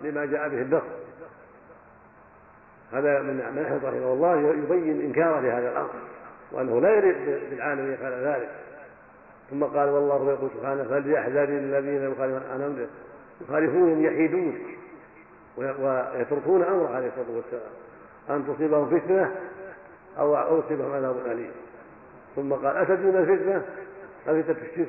لما 0.00 0.24
جاء 0.24 0.48
به 0.48 0.62
النص 0.62 0.82
هذا 2.92 3.22
من 3.22 3.40
أحمد 3.40 3.84
رحمه 3.84 4.12
الله 4.12 4.40
يبين 4.40 5.00
إنكاره 5.00 5.40
لهذا 5.40 5.70
الأمر 5.72 5.90
وأنه 6.52 6.80
لا 6.80 6.94
يريد 6.94 7.16
بالعالم 7.50 7.92
يفعل 7.92 8.12
ذلك. 8.12 8.50
ثم 9.54 9.64
قال 9.64 9.88
والله 9.88 10.32
يقول 10.32 10.50
سبحانه 10.56 10.84
فليحذر 10.84 11.44
الذين 11.44 12.12
يخالفون 12.12 12.42
عن 12.52 12.62
أمره. 12.62 12.86
يخالفون 13.40 14.04
يحيدون 14.04 14.58
ويتركون 15.56 16.62
أمره 16.62 16.94
عليه 16.94 17.08
الصلاة 17.08 17.36
والسلام. 17.36 17.72
أن 18.30 18.54
تصيبهم 18.54 18.98
فتنة 18.98 19.36
أو 20.18 20.58
يصيبهم 20.58 20.92
عذاب 20.92 21.16
أليم. 21.26 21.50
ثم 22.36 22.52
قال 22.52 22.76
أتدرون 22.76 23.16
الفتنة؟ 23.16 23.62
الفتنة 24.28 24.56
الشرك. 24.70 24.88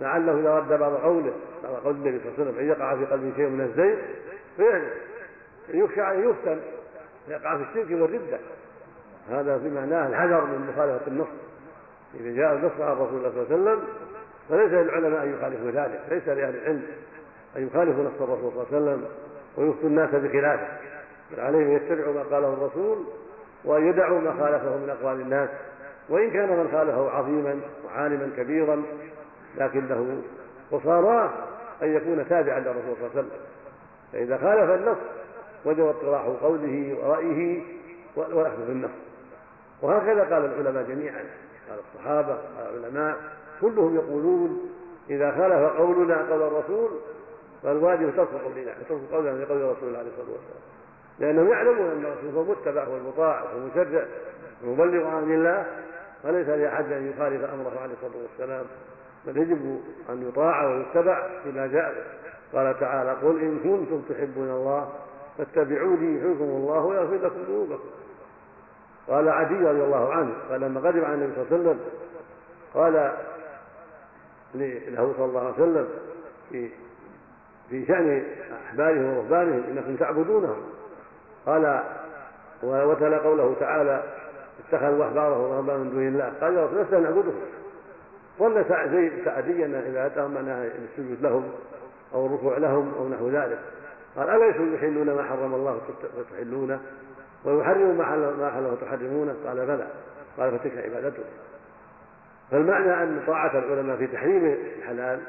لعله 0.00 0.40
إذا 0.40 0.58
رد 0.58 0.78
بعض 0.78 0.92
قوله 0.92 1.32
بعض 1.62 1.74
قول 1.74 1.94
النبي 1.94 2.18
صلى 2.18 2.28
الله 2.28 2.34
عليه 2.38 2.50
وسلم 2.50 2.58
أن 2.58 2.68
يقع 2.68 2.96
في 2.96 3.04
قلبه 3.04 3.36
شيء 3.36 3.48
من 3.48 3.60
الزيغ 3.60 3.96
فيعني 4.56 4.86
يخشى 5.68 6.02
أن 6.02 6.30
يفتن. 6.30 6.60
يقع 7.28 7.56
في 7.56 7.62
الشرك 7.62 8.00
والردة 8.00 8.38
هذا 9.30 9.58
في 9.58 9.70
معناه 9.70 10.08
الحذر 10.08 10.44
من 10.44 10.72
مخالفة 10.72 11.06
النص. 11.06 11.28
إذا 12.20 12.36
جاء 12.36 12.54
النص 12.54 12.80
عن 12.80 12.96
رسول 12.96 13.18
الله 13.18 13.30
صلى 13.30 13.42
الله 13.42 13.70
عليه 13.70 13.80
وسلم 13.80 13.84
فليس 14.48 14.72
للعلماء 14.72 15.22
أن 15.22 15.34
يخالفوا 15.34 15.70
ذلك 15.70 16.00
ليس 16.08 16.28
لأهل 16.28 16.56
العلم 16.56 16.82
أن 17.56 17.66
يخالفوا 17.66 18.04
نص 18.04 18.22
الرسول 18.22 18.52
صلى 18.52 18.78
الله 18.78 18.90
عليه 18.90 18.92
وسلم 18.92 19.04
ويفتوا 19.56 19.88
الناس 19.88 20.10
بخلافه 20.10 20.68
بل 21.30 21.40
عليهم 21.40 21.72
يتبعوا 21.72 22.14
ما 22.14 22.22
قاله 22.22 22.52
الرسول 22.52 22.98
وأن 23.64 23.86
يدعوا 23.86 24.20
ما 24.20 24.30
خالفه 24.30 24.76
من 24.76 24.96
أقوال 25.00 25.20
الناس 25.20 25.48
وإن 26.08 26.30
كان 26.30 26.48
من 26.48 26.68
خالفه 26.72 27.10
عظيما 27.10 27.60
وعالما 27.86 28.30
كبيرا 28.36 28.82
لكنه 29.56 30.22
وصاراه 30.70 31.30
أن 31.82 31.96
يكون 31.96 32.28
تابعا 32.28 32.60
للرسول 32.60 32.82
صلى 32.82 33.06
الله 33.06 33.10
عليه 33.14 33.18
وسلم. 33.18 33.30
فإذا 34.12 34.36
خالف 34.38 34.70
النص 34.70 34.98
وجب 35.64 35.86
اطراح 35.86 36.22
قوله 36.42 36.96
ورأيه 37.02 37.62
والأخذ 38.16 38.66
في 38.66 38.72
النص. 38.72 38.90
وهكذا 39.82 40.22
قال 40.22 40.44
العلماء 40.44 40.82
جميعا. 40.82 41.24
قال 41.70 41.78
الصحابة 41.78 42.34
قال 42.34 42.78
العلماء 42.78 43.16
كلهم 43.60 43.94
يقولون 43.94 44.70
إذا 45.10 45.30
خالف 45.30 45.76
قولنا 45.78 46.16
قول 46.30 46.42
الرسول 46.42 46.90
فالواجب 47.62 48.16
ترك 48.16 48.28
قولنا 48.44 48.72
ترك 48.88 49.00
قولنا 49.12 49.44
لقول 49.44 49.62
الرسول 49.62 49.96
عليه 49.96 50.08
الصلاة 50.08 50.32
والسلام. 50.32 50.62
لأنهم 51.18 51.48
يعلمون 51.48 51.90
أن 51.90 52.04
الرسول 52.04 52.34
هو 52.34 52.42
المتبع 52.42 52.88
والمطاع 52.88 53.42
والمشرع 53.54 54.04
المبلغ 54.64 55.06
عن 55.06 55.34
الله 55.34 55.66
فليس 56.22 56.48
لأحد 56.48 56.92
أن 56.92 57.10
يخالف 57.10 57.44
أمره 57.44 57.80
عليه 57.80 57.94
الصلاة 57.94 58.22
والسلام. 58.22 58.64
بل 59.26 59.36
يجب 59.36 59.80
أن 60.10 60.28
يطاع 60.28 60.66
ويتبع 60.66 61.28
فيما 61.42 61.66
جاء 61.66 62.06
قال 62.52 62.80
تعالى 62.80 63.12
قل 63.12 63.40
إن 63.40 63.58
كنتم 63.58 64.02
تحبون 64.08 64.50
الله 64.50 64.92
فاتبعوني 65.38 66.18
يحبكم 66.18 66.44
الله 66.44 66.84
ويغفر 66.84 67.14
لكم 67.14 67.42
ذنوبكم. 67.48 67.88
قال 69.08 69.28
عدي 69.28 69.54
رضي 69.54 69.82
الله 69.84 70.12
عنه 70.12 70.32
قال 70.50 70.60
لما 70.60 70.80
قدم 70.80 71.04
على 71.04 71.14
النبي 71.14 71.32
صلى 71.34 71.42
الله 71.42 71.52
عليه 71.52 71.60
وسلم 71.60 71.80
قال 72.74 73.12
له 74.94 75.14
صلى 75.16 75.24
الله 75.24 75.40
عليه 75.40 75.54
وسلم 75.54 75.88
في 76.50 76.68
في 77.70 77.86
شأن 77.86 78.24
أحبارهم 78.66 79.04
ورهبانهم 79.04 79.62
إنكم 79.70 79.96
تعبدونهم. 79.96 80.62
قال 81.46 81.82
وتلا 82.62 83.18
قوله 83.18 83.54
تعالى 83.60 84.02
اتخذوا 84.64 85.04
أحبارهم 85.04 85.40
ورهبانهم 85.40 85.86
من 85.86 85.90
دون 85.90 86.08
الله. 86.08 86.32
قال 86.40 86.54
يا 86.54 86.64
رسول 86.64 86.82
لسنا 86.82 87.00
نعبدهم 87.00 87.40
ظن 88.38 88.64
زيد 88.92 89.12
سعدي 89.24 89.64
أن 89.64 89.74
إذا 89.74 90.06
أتاهم 90.06 90.34
معناها 90.34 90.64
السجود 90.64 91.22
لهم 91.22 91.50
أو 92.14 92.26
الركوع 92.26 92.58
لهم 92.58 92.92
أو 92.98 93.08
نحو 93.08 93.28
ذلك. 93.28 93.58
قال 94.16 94.30
أليسوا 94.30 94.66
يحلون 94.74 95.06
ما 95.06 95.22
حرم 95.22 95.54
الله 95.54 95.80
فتحلونه 96.16 96.80
ويحرم 97.44 97.98
ما 97.98 98.04
حل 98.04 98.18
ما 98.18 98.50
حله 98.50 98.76
تحرمونه 98.80 99.34
قال 99.46 99.66
بلى. 99.66 99.86
قال 100.38 100.58
فتلك 100.58 100.84
عبادته 100.84 101.22
فالمعنى 102.50 103.02
أن 103.02 103.22
طاعة 103.26 103.58
العلماء 103.58 103.96
في 103.96 104.06
تحريم 104.06 104.56
الحلال 104.78 105.20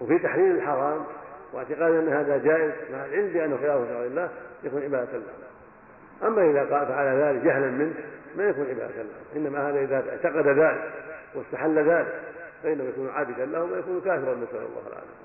وفي 0.00 0.18
تحريم 0.18 0.50
الحرام 0.50 1.04
واعتقاد 1.52 1.94
أن 1.94 2.08
هذا 2.08 2.38
جائز 2.38 2.72
مع 2.92 3.04
العلم 3.04 3.28
بأنه 3.28 3.56
خلاف 3.56 3.88
شرع 3.88 4.02
الله 4.02 4.28
يكون 4.64 4.82
عبادة 4.82 5.12
له 5.12 6.28
أما 6.28 6.50
إذا 6.50 6.60
قال 6.60 6.86
فعل 6.86 7.06
ذلك 7.06 7.44
جهلا 7.44 7.66
منه 7.66 7.94
ما 8.36 8.44
يكون 8.44 8.66
عبادة 8.66 9.02
له 9.02 9.36
إنما 9.36 9.70
هذا 9.70 9.80
إذا 9.80 10.04
اعتقد 10.10 10.46
ذلك 10.46 10.92
واستحل 11.34 11.78
ذلك 11.78 12.20
فإنه 12.62 12.84
يكون 12.84 13.08
عابدا 13.08 13.46
له 13.46 13.62
ويكون 13.62 14.00
كافرا 14.00 14.34
نسأل 14.34 14.56
الله 14.56 14.82
العافية. 14.86 15.18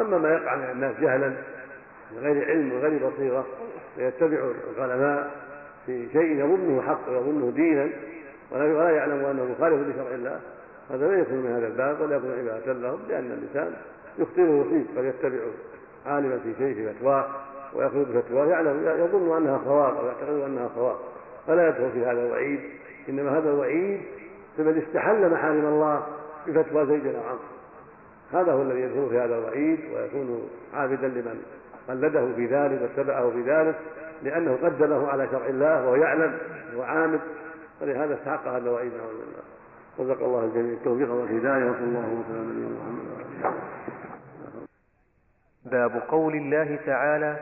أما 0.00 0.18
ما 0.18 0.32
يقع 0.32 0.56
من 0.56 0.70
الناس 0.70 0.96
جهلا 1.00 1.34
من 2.12 2.22
غير 2.22 2.44
علم 2.44 2.72
وغير 2.72 3.08
بصيرة 3.08 3.46
فيتبع 3.96 4.38
العلماء 4.76 5.30
في 5.86 6.08
شيء 6.12 6.44
يظنه 6.44 6.82
حق 6.82 7.10
ويظنه 7.10 7.50
دينا 7.50 7.88
ولا 8.50 8.90
يعلم 8.90 9.24
أنه 9.24 9.44
مخالف 9.44 9.88
لشرع 9.88 10.14
الله. 10.14 10.40
هذا 10.90 11.08
لا 11.08 11.18
يكون 11.18 11.36
من 11.36 11.50
هذا 11.50 11.66
الباب 11.66 12.00
ولا 12.00 12.16
يكون 12.16 12.30
عباده 12.30 12.72
لهم 12.72 12.98
لأن 13.08 13.24
الإنسان 13.24 13.72
يخطئ 14.18 14.42
ويصيب 14.42 14.86
قد 14.96 15.04
يتبع 15.04 15.38
عالما 16.06 16.38
في 16.38 16.54
شيء 16.58 16.74
في 16.74 16.92
فتواه 16.92 17.26
ويأخذ 17.74 18.04
بفتواه 18.14 18.46
يعلم 18.46 19.04
يظن 19.04 19.36
أنها 19.36 19.60
صواب 19.64 19.96
أو 19.96 20.06
يعتقد 20.06 20.40
أنها 20.46 20.70
صواب 20.74 20.96
فلا 21.46 21.68
يدخل 21.68 21.90
في 21.90 22.04
هذا 22.04 22.26
الوعيد 22.26 22.60
إنما 23.08 23.38
هذا 23.38 23.50
الوعيد 23.50 24.00
لمن 24.58 24.82
استحل 24.86 25.30
محارم 25.30 25.66
الله 25.66 26.06
بفتوى 26.46 26.86
زيد 26.86 27.06
أو 27.06 27.22
عمرو. 27.22 27.38
هذا 28.32 28.52
هو 28.52 28.62
الذي 28.62 28.80
يدخل 28.80 29.08
في 29.10 29.18
هذا 29.18 29.38
الوعيد 29.38 29.78
ويكون 29.94 30.48
عابدا 30.74 31.08
لمن 31.08 31.42
قلده 31.88 32.32
في 32.36 32.46
ذلك 32.46 32.82
واتبعه 32.82 33.30
في 33.30 33.42
ذلك 33.42 33.76
لأنه 34.22 34.58
قدمه 34.62 35.08
على 35.08 35.28
شرع 35.30 35.46
الله 35.46 35.84
وهو 35.84 35.94
يعلم 35.94 36.38
وهو 36.74 36.82
عامل. 36.82 37.20
ولهذا 37.80 38.14
استحق 38.14 38.48
هذا 38.48 38.58
الوعيد 38.58 38.92
نعوذ 38.94 39.18
بالله. 39.18 39.58
رزق 39.98 40.22
الله 40.22 40.44
الجميع 40.44 40.72
التوفيق 40.72 41.10
والهداية 41.10 41.70
وصلى 41.70 41.84
الله 41.84 42.08
وسلم 42.20 42.38
على 42.38 42.46
نبينا 42.46 42.68
محمد 42.68 43.08
باب 45.64 46.02
قول 46.08 46.34
الله 46.34 46.78
تعالى 46.86 47.36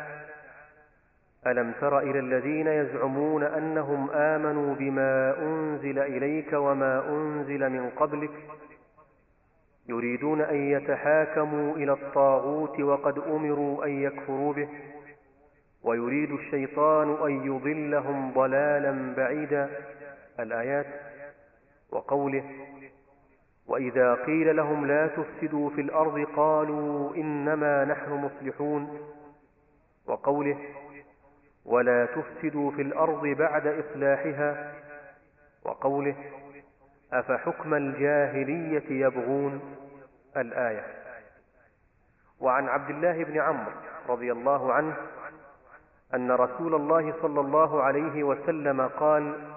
ألم 1.47 1.73
تر 1.81 1.99
إلى 1.99 2.19
الذين 2.19 2.67
يزعمون 2.67 3.43
أنهم 3.43 4.11
آمنوا 4.11 4.75
بما 4.75 5.39
أنزل 5.39 5.99
إليك 5.99 6.53
وما 6.53 7.09
أنزل 7.09 7.71
من 7.71 7.91
قبلك؟ 7.91 8.31
يريدون 9.89 10.41
أن 10.41 10.57
يتحاكموا 10.57 11.77
إلى 11.77 11.93
الطاغوت 11.93 12.81
وقد 12.81 13.19
أمروا 13.19 13.85
أن 13.85 14.03
يكفروا 14.03 14.53
به 14.53 14.69
ويريد 15.83 16.33
الشيطان 16.33 17.27
أن 17.27 17.47
يضلهم 17.47 18.33
ضلالا 18.33 19.15
بعيدا. 19.17 19.71
الآيات 20.41 20.87
وقوله 21.91 22.45
وإذا 23.67 24.15
قيل 24.15 24.57
لهم 24.57 24.87
لا 24.87 25.07
تفسدوا 25.07 25.71
في 25.71 25.81
الأرض 25.81 26.27
قالوا 26.37 27.15
إنما 27.17 27.85
نحن 27.85 28.11
مصلحون. 28.13 29.01
وقوله 30.07 30.59
ولا 31.65 32.07
تفسدوا 32.07 32.71
في 32.71 32.83
الأرض 32.83 33.27
بعد 33.27 33.67
إصلاحها. 33.67 34.73
وقوله 35.65 36.17
أفحكم 37.19 37.75
الجاهلية 37.75 39.07
يبغون 39.07 39.77
الآية؟ 40.37 40.85
وعن 42.41 42.69
عبد 42.69 42.91
الله 42.91 43.25
بن 43.25 43.41
عمرو 43.41 43.73
رضي 44.09 44.33
الله 44.33 44.73
عنه 44.73 44.97
أن 46.15 46.31
رسول 46.31 46.75
الله 46.75 47.15
صلى 47.23 47.41
الله 47.41 47.83
عليه 47.83 48.25
وسلم 48.25 48.81
قال 48.89 49.51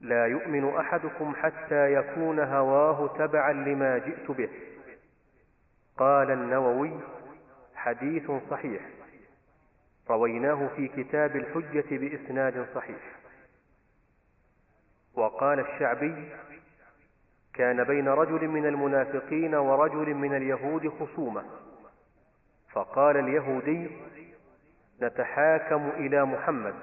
لا 0.00 0.26
يؤمن 0.26 0.76
أحدكم 0.76 1.34
حتى 1.34 1.92
يكون 1.92 2.40
هواه 2.40 3.08
تبعا 3.18 3.52
لما 3.52 3.98
جئت 3.98 4.30
به 4.30 4.48
قال 5.96 6.30
النووي 6.30 6.92
حديث 7.74 8.30
صحيح 8.50 8.82
رويناه 10.10 10.68
في 10.76 10.88
كتاب 10.88 11.36
الحجة 11.36 11.96
بإسناد 11.96 12.66
صحيح. 12.74 13.15
وقال 15.16 15.60
الشعبي 15.60 16.28
كان 17.54 17.84
بين 17.84 18.08
رجل 18.08 18.48
من 18.48 18.66
المنافقين 18.66 19.54
ورجل 19.54 20.14
من 20.14 20.36
اليهود 20.36 20.88
خصومة 20.88 21.44
فقال 22.72 23.16
اليهودي 23.16 23.90
نتحاكم 25.02 25.88
إلى 25.88 26.24
محمد 26.24 26.74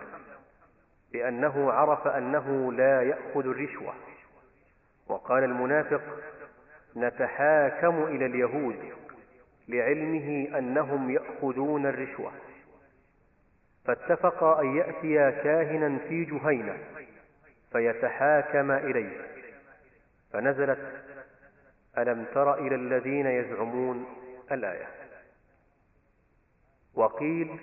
لأنه 1.13 1.71
عرف 1.71 2.07
أنه 2.07 2.73
لا 2.73 3.01
يأخذ 3.01 3.47
الرشوة 3.47 3.93
وقال 5.07 5.43
المنافق 5.43 6.01
نتحاكم 6.95 8.03
إلى 8.03 8.25
اليهود 8.25 8.75
لعلمه 9.67 10.57
أنهم 10.57 11.09
يأخذون 11.09 11.85
الرشوة 11.85 12.31
فاتفقا 13.85 14.61
أن 14.61 14.77
يأتيا 14.77 15.29
كاهنا 15.29 15.97
في 15.97 16.25
جهينة. 16.25 16.77
فيتحاكم 17.73 18.71
إليه. 18.71 19.21
فنزلت 20.33 21.03
ألم 21.97 22.25
تر 22.33 22.53
إلى 22.53 22.75
الذين 22.75 23.27
يزعمون 23.27 24.05
الآية؟ 24.51 24.87
وقيل 26.95 27.59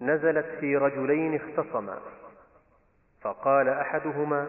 نزلت 0.00 0.46
في 0.60 0.76
رجلين 0.76 1.34
اختصما. 1.34 1.98
فقال 3.20 3.68
أحدهما 3.68 4.48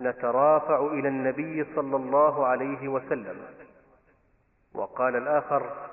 نترافع 0.00 0.86
إلى 0.86 1.08
النبي 1.08 1.66
صلى 1.74 1.96
الله 1.96 2.46
عليه 2.46 2.88
وسلم. 2.88 3.46
وقال 4.74 5.16
الآخر 5.16 5.88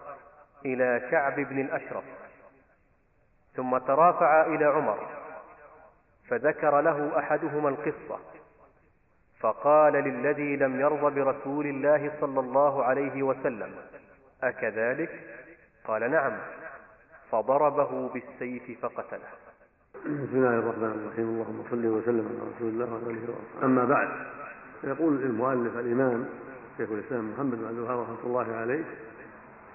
إلى 0.65 1.07
كعب 1.11 1.35
بن 1.35 1.59
الأشرف. 1.61 2.03
ثم 3.55 3.77
ترافع 3.77 4.45
إلى 4.45 4.65
عمر. 4.65 5.18
فذكر 6.29 6.81
له 6.81 7.19
أحدهما 7.19 7.69
القصة 7.69 8.19
فقال 9.39 9.93
للذي 9.93 10.55
لم 10.55 10.79
يرض 10.79 11.13
برسول 11.13 11.65
الله 11.65 12.11
صلى 12.21 12.39
الله 12.39 12.83
عليه 12.83 13.23
وسلم 13.23 13.71
أكذلك؟ 14.43 15.09
قال 15.85 16.11
نعم 16.11 16.37
فضربه 17.31 18.09
بالسيف 18.09 18.85
فقتله. 18.85 19.29
بسم 19.95 20.35
الله 20.37 20.49
الرحمن 20.59 21.03
الرحيم 21.03 21.29
اللهم 21.29 21.63
صل 21.71 21.85
وسلم 21.85 22.27
على 22.27 22.51
رسول 22.55 22.69
الله 22.69 22.93
وعلى 22.93 23.11
آله 23.11 23.23
وصحبه 23.23 23.65
أما 23.65 23.85
بعد 23.85 24.09
يقول 24.83 25.13
المؤلف 25.23 25.77
الإمام 25.77 26.25
شيخ 26.77 26.91
الإسلام 26.91 27.31
محمد 27.31 27.57
بن 27.57 27.65
عبد 27.67 27.79
رحمة 27.79 28.23
الله 28.23 28.55
عليه 28.55 28.83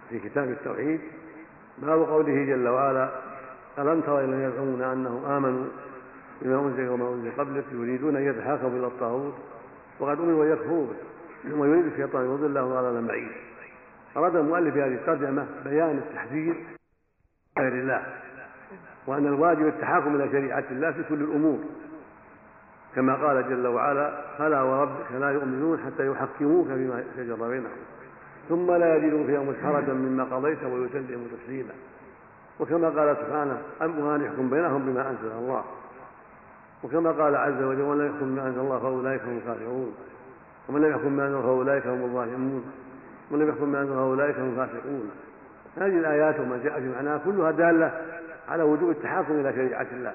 في 0.09 0.19
كتاب 0.19 0.51
التوحيد 0.51 1.01
باب 1.79 2.03
قوله 2.03 2.45
جل 2.45 2.69
وعلا 2.69 3.09
ألم 3.79 4.01
تر 4.01 4.21
الذين 4.21 4.41
يزعمون 4.41 4.83
أنهم 4.83 5.25
آمنوا 5.25 5.67
بما 6.43 6.61
أنزل 6.61 6.89
وما 6.89 7.09
أنزل 7.09 7.31
قبلك 7.39 7.65
يريدون 7.73 8.17
أن 8.17 8.23
يتحاكموا 8.23 8.79
إلى 8.79 8.87
الطاغوت 8.87 9.35
وقد 10.01 10.19
يكفروا 10.21 10.87
به 10.87 11.51
ثم 11.51 11.65
يريد 11.65 11.87
الشيطان 11.87 12.23
أن 12.23 12.35
يضلهم 12.35 12.69
ضلالا 12.69 13.07
بعيدا 13.07 13.35
أراد 14.17 14.37
المؤلف 14.37 14.77
هذه 14.77 14.95
الترجمة 14.95 15.47
بيان 15.65 15.99
التحذير 15.99 16.55
غير 17.59 17.73
الله 17.73 18.07
وأن 19.07 19.27
الواجب 19.27 19.67
التحاكم 19.67 20.17
إلى 20.17 20.29
شريعة 20.33 20.65
الله 20.71 20.93
في 20.93 21.03
كل 21.03 21.15
الأمور. 21.15 21.59
كما 22.95 23.15
قال 23.15 23.49
جل 23.49 23.67
وعلا 23.67 24.21
فلا 24.39 24.63
وربك 24.63 25.13
لا 25.13 25.31
يؤمنون 25.31 25.79
حتى 25.79 26.07
يحكموك 26.07 26.67
فيما 26.67 27.05
شجر 27.17 27.49
بينهم 27.49 27.77
ثم 28.49 28.73
لا 28.73 28.97
يجدوا 28.97 29.27
في 29.27 29.39
أنفسهم 29.39 29.73
حرجا 29.73 29.93
مما 29.93 30.25
قضيت 30.25 30.65
ويسلموا 30.65 31.27
تسليما. 31.37 31.73
وكما 32.61 32.89
قال 32.89 33.17
سبحانه 33.17 33.63
أم 33.83 34.23
يحكم 34.23 34.51
بينهم 34.51 34.87
بما 34.87 35.11
أنزل 35.11 35.33
الله؟ 35.33 35.65
وكما 36.85 37.11
قال 37.11 37.37
عز 37.37 37.63
وجل 37.63 37.81
ومن 37.81 37.99
لم 37.99 38.07
يحكم 38.07 38.27
بما 38.27 38.47
أنزل 38.47 38.61
الله 38.61 38.79
فأولئك 38.79 39.23
هم 39.23 39.37
الكافرون 39.37 39.95
ومن 40.69 40.81
لم 40.81 40.91
يحكم 40.91 41.09
بما 41.09 41.27
أنزل 41.27 41.37
الله 41.37 41.43
فأولئك 41.43 41.87
هم 41.87 42.05
الظالمون. 42.05 42.73
ومن 43.31 43.43
لم 43.43 43.49
يحكم 43.49 43.65
بما 43.65 43.81
أنزل 43.81 43.93
الله 43.93 44.05
فأولئك 44.05 44.39
هم 44.39 44.51
الفاسقون 44.51 45.11
هذه 45.77 45.99
الآيات 45.99 46.41
وما 46.41 46.61
جاء 46.65 46.81
في 46.81 46.89
معناها 46.89 47.19
كلها 47.19 47.51
دالة 47.51 48.01
على 48.49 48.63
وجوب 48.63 48.91
التحاكم 48.91 49.33
إلى 49.33 49.53
شريعة 49.53 49.87
الله 49.93 50.13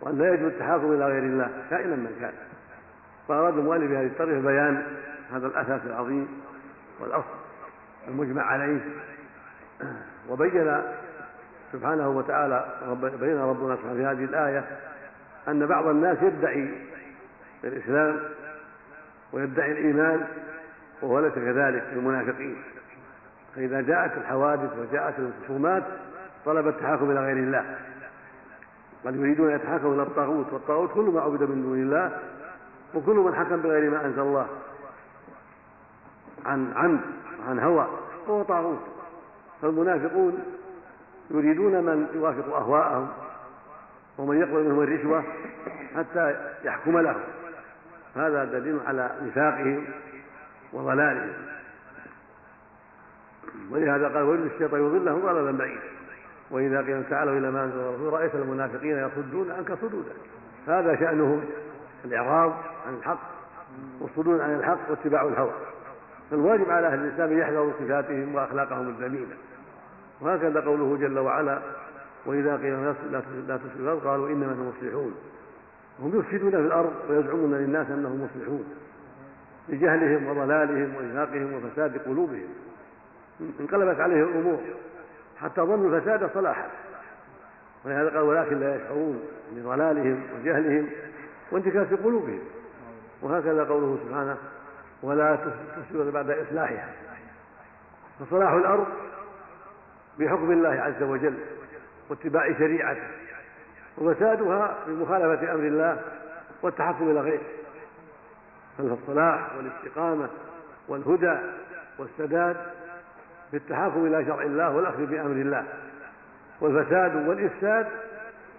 وأن 0.00 0.18
لا 0.18 0.34
يجوز 0.34 0.52
التحاكم 0.52 0.92
إلى 0.92 1.06
غير 1.06 1.22
الله 1.22 1.50
كائنا 1.70 1.96
من 1.96 2.16
كان. 2.20 2.32
فأراد 3.28 3.58
المؤلف 3.58 3.90
بهذه 3.90 4.06
الطريقة 4.06 4.40
بيان 4.40 4.82
هذا 5.32 5.46
الأساس 5.46 5.80
العظيم 5.86 6.28
والأصل 7.00 7.36
المجمع 8.08 8.42
عليه. 8.42 8.80
وبين 10.30 10.82
سبحانه 11.72 12.08
وتعالى 12.08 12.66
بين 13.20 13.38
ربنا 13.38 13.76
سبحانه 13.76 13.94
في 13.94 14.04
هذه 14.04 14.24
الآية 14.24 14.64
أن 15.48 15.66
بعض 15.66 15.86
الناس 15.86 16.18
يدعي 16.22 16.70
الإسلام 17.64 18.20
ويدعي 19.32 19.72
الإيمان 19.72 20.26
وهو 21.02 21.20
ليس 21.20 21.34
كذلك 21.34 21.84
المنافقين. 21.92 22.62
فإذا 23.56 23.80
جاءت 23.80 24.16
الحوادث 24.16 24.70
وجاءت 24.78 25.14
الخصومات 25.18 25.82
طلب 26.44 26.68
التحاكم 26.68 27.10
إلى 27.10 27.20
غير 27.20 27.36
الله. 27.36 27.76
بل 29.04 29.16
يريدون 29.16 29.50
أن 29.50 29.56
يتحاكموا 29.56 29.94
إلى 29.94 30.02
الطاغوت 30.02 30.52
والطاغوت 30.52 30.92
كل 30.92 31.04
ما 31.04 31.20
عبد 31.20 31.42
من 31.42 31.62
دون 31.62 31.82
الله 31.82 32.18
وكل 32.94 33.16
من 33.16 33.34
حكم 33.34 33.56
بغير 33.56 33.90
ما 33.90 34.04
أنزل 34.04 34.20
الله 34.20 34.46
عن 36.46 36.72
عمد 36.76 37.00
وعن 37.40 37.58
هوى 37.58 37.88
فهو 38.26 38.42
طاغوت. 38.42 38.78
فالمنافقون 39.62 40.42
يريدون 41.30 41.72
من 41.72 42.06
يوافق 42.14 42.56
أهواءهم 42.56 43.08
ومن 44.18 44.40
يقبل 44.40 44.64
منهم 44.64 44.82
الرشوة 44.82 45.24
حتى 45.96 46.36
يحكم 46.64 46.98
لهم 46.98 47.20
هذا 48.16 48.44
دليل 48.44 48.80
على 48.86 49.10
نفاقهم 49.22 49.84
وضلالهم. 50.72 51.32
ولهذا 53.70 54.08
قال 54.08 54.22
ويريد 54.22 54.52
الشيطان 54.52 54.80
يضلهم 54.80 55.20
ضلالا 55.20 55.58
بعيدا 55.58 55.82
وإذا 56.50 56.78
قيل 56.78 57.04
تعالوا 57.10 57.38
إلى 57.38 57.50
ما 57.50 57.64
أنزل 57.64 57.78
الرسول 57.78 58.12
رأيت 58.12 58.34
المنافقين 58.34 58.98
يصدون 58.98 59.50
عنك 59.50 59.74
صدودا 59.74 60.12
هذا 60.68 60.96
شأنهم 60.96 61.44
الإعراض 62.04 62.52
عن 62.86 62.94
الحق 62.94 63.20
والصدود 64.00 64.40
عن 64.40 64.54
الحق 64.54 64.90
واتباع 64.90 65.22
الهوى. 65.22 65.52
فالواجب 66.30 66.70
على 66.70 66.86
أهل 66.86 66.98
الإسلام 66.98 67.38
يحذروا 67.38 67.72
صفاتهم 67.80 68.34
وأخلاقهم 68.34 68.88
الذميمه 68.88 69.34
وهكذا 70.20 70.60
قوله 70.60 70.96
جل 70.96 71.18
وعلا 71.18 71.58
وإذا 72.26 72.56
قيل 72.56 72.94
لا 73.48 73.56
تفسدوا 73.56 74.00
قالوا 74.00 74.28
إنما 74.28 74.46
نحن 74.46 74.72
مصلحون. 74.78 75.14
هم 76.00 76.18
يفسدون 76.18 76.50
في 76.50 76.56
الأرض 76.56 76.92
ويزعمون 77.08 77.54
للناس 77.54 77.90
أنهم 77.90 78.28
مصلحون. 78.28 78.64
لجهلهم 79.68 80.26
وضلالهم 80.26 80.96
ونفاقهم 80.96 81.54
وفساد 81.54 81.98
قلوبهم. 81.98 82.48
انقلبت 83.60 84.00
عليه 84.00 84.22
الأمور. 84.22 84.60
حتى 85.40 85.60
ظنوا 85.60 85.96
الفساد 85.96 86.30
صلاحا. 86.34 86.68
ولهذا 87.84 88.08
قال 88.08 88.22
ولكن 88.22 88.60
لا 88.60 88.76
يشعرون 88.76 89.20
لضلالهم 89.56 90.22
وجهلهم 90.34 90.88
وانتكاس 91.50 91.86
قلوبهم. 92.04 92.40
وهكذا 93.22 93.64
قوله 93.64 93.98
سبحانه 94.06 94.36
ولا 95.02 95.38
تفسدوا 95.76 96.10
بعد 96.10 96.30
إصلاحها. 96.30 96.88
فصلاح 98.20 98.52
الأرض 98.52 98.86
بحكم 100.18 100.52
الله 100.52 100.68
عز 100.68 101.02
وجل. 101.02 101.34
واتباع 102.10 102.52
شريعته 102.58 103.08
وفسادها 103.98 104.78
بمخالفه 104.86 105.54
أمر 105.54 105.66
الله 105.66 106.00
والتحكم 106.62 107.10
إلى 107.10 107.20
غيره. 107.20 107.42
فالصلاح 108.78 109.56
والاستقامة 109.56 110.28
والهدى 110.88 111.38
والسداد 111.98 112.56
بالتحاكم 113.52 114.06
إلى 114.06 114.24
شرع 114.24 114.42
الله 114.42 114.76
والأخذ 114.76 115.06
بأمر 115.06 115.32
الله. 115.32 115.66
والفساد 116.60 117.28
والإفساد 117.28 117.86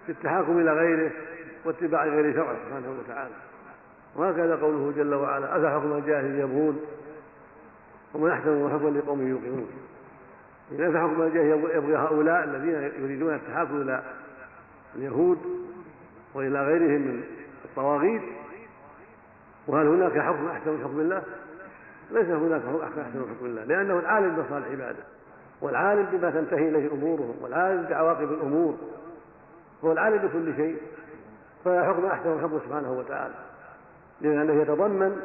في 0.06 0.12
التحاكم 0.12 0.58
إلى 0.58 0.72
غيره 0.72 1.10
واتباع 1.64 2.04
غير 2.04 2.34
شرعه 2.34 2.56
سبحانه 2.66 2.98
وتعالى. 3.00 3.34
وهكذا 4.16 4.56
قوله 4.56 4.92
جل 4.96 5.14
وعلا 5.14 5.56
أفحكم 5.56 5.92
الجاهل 5.92 6.38
يبغون 6.38 6.80
ومن 8.14 8.30
أحسن 8.30 8.70
حكما 8.72 8.98
لقوم 8.98 9.28
يوقنون. 9.28 9.83
إذا 10.72 10.88
أفحكم 10.88 11.22
الجاهل 11.22 11.46
يبغي 11.48 11.96
هؤلاء 11.96 12.44
الذين 12.44 12.74
يريدون 13.04 13.34
التحاكم 13.34 13.82
إلى 13.82 14.02
اليهود 14.96 15.38
وإلى 16.34 16.62
غيرهم 16.62 17.00
من 17.00 17.24
الطواغيت 17.64 18.22
وهل 19.66 19.86
هناك 19.86 20.18
حكم 20.18 20.46
أحسن 20.46 20.70
من 20.70 20.84
حكم 20.84 21.00
الله؟ 21.00 21.22
ليس 22.10 22.26
هناك 22.26 22.62
احسن 22.62 23.18
من 23.18 23.34
حكم 23.36 23.46
الله 23.46 23.64
لأنه 23.64 23.98
العالم 23.98 24.36
بصالح 24.36 24.66
عباده 24.66 25.04
والعالم 25.60 26.06
بما 26.12 26.30
تنتهي 26.30 26.68
إليه 26.68 26.92
أمورهم 26.92 27.34
والعالم 27.40 27.82
بعواقب 27.82 28.32
الأمور 28.32 28.74
هو 29.84 29.92
العالم 29.92 30.16
بكل 30.16 30.56
شيء 30.56 30.76
فلا 31.64 31.88
حكم 31.88 32.06
احسن 32.06 32.28
من 32.28 32.40
حكمه 32.42 32.60
سبحانه 32.66 32.92
وتعالى 32.92 33.34
لأنه 34.20 34.62
يتضمن 34.62 35.20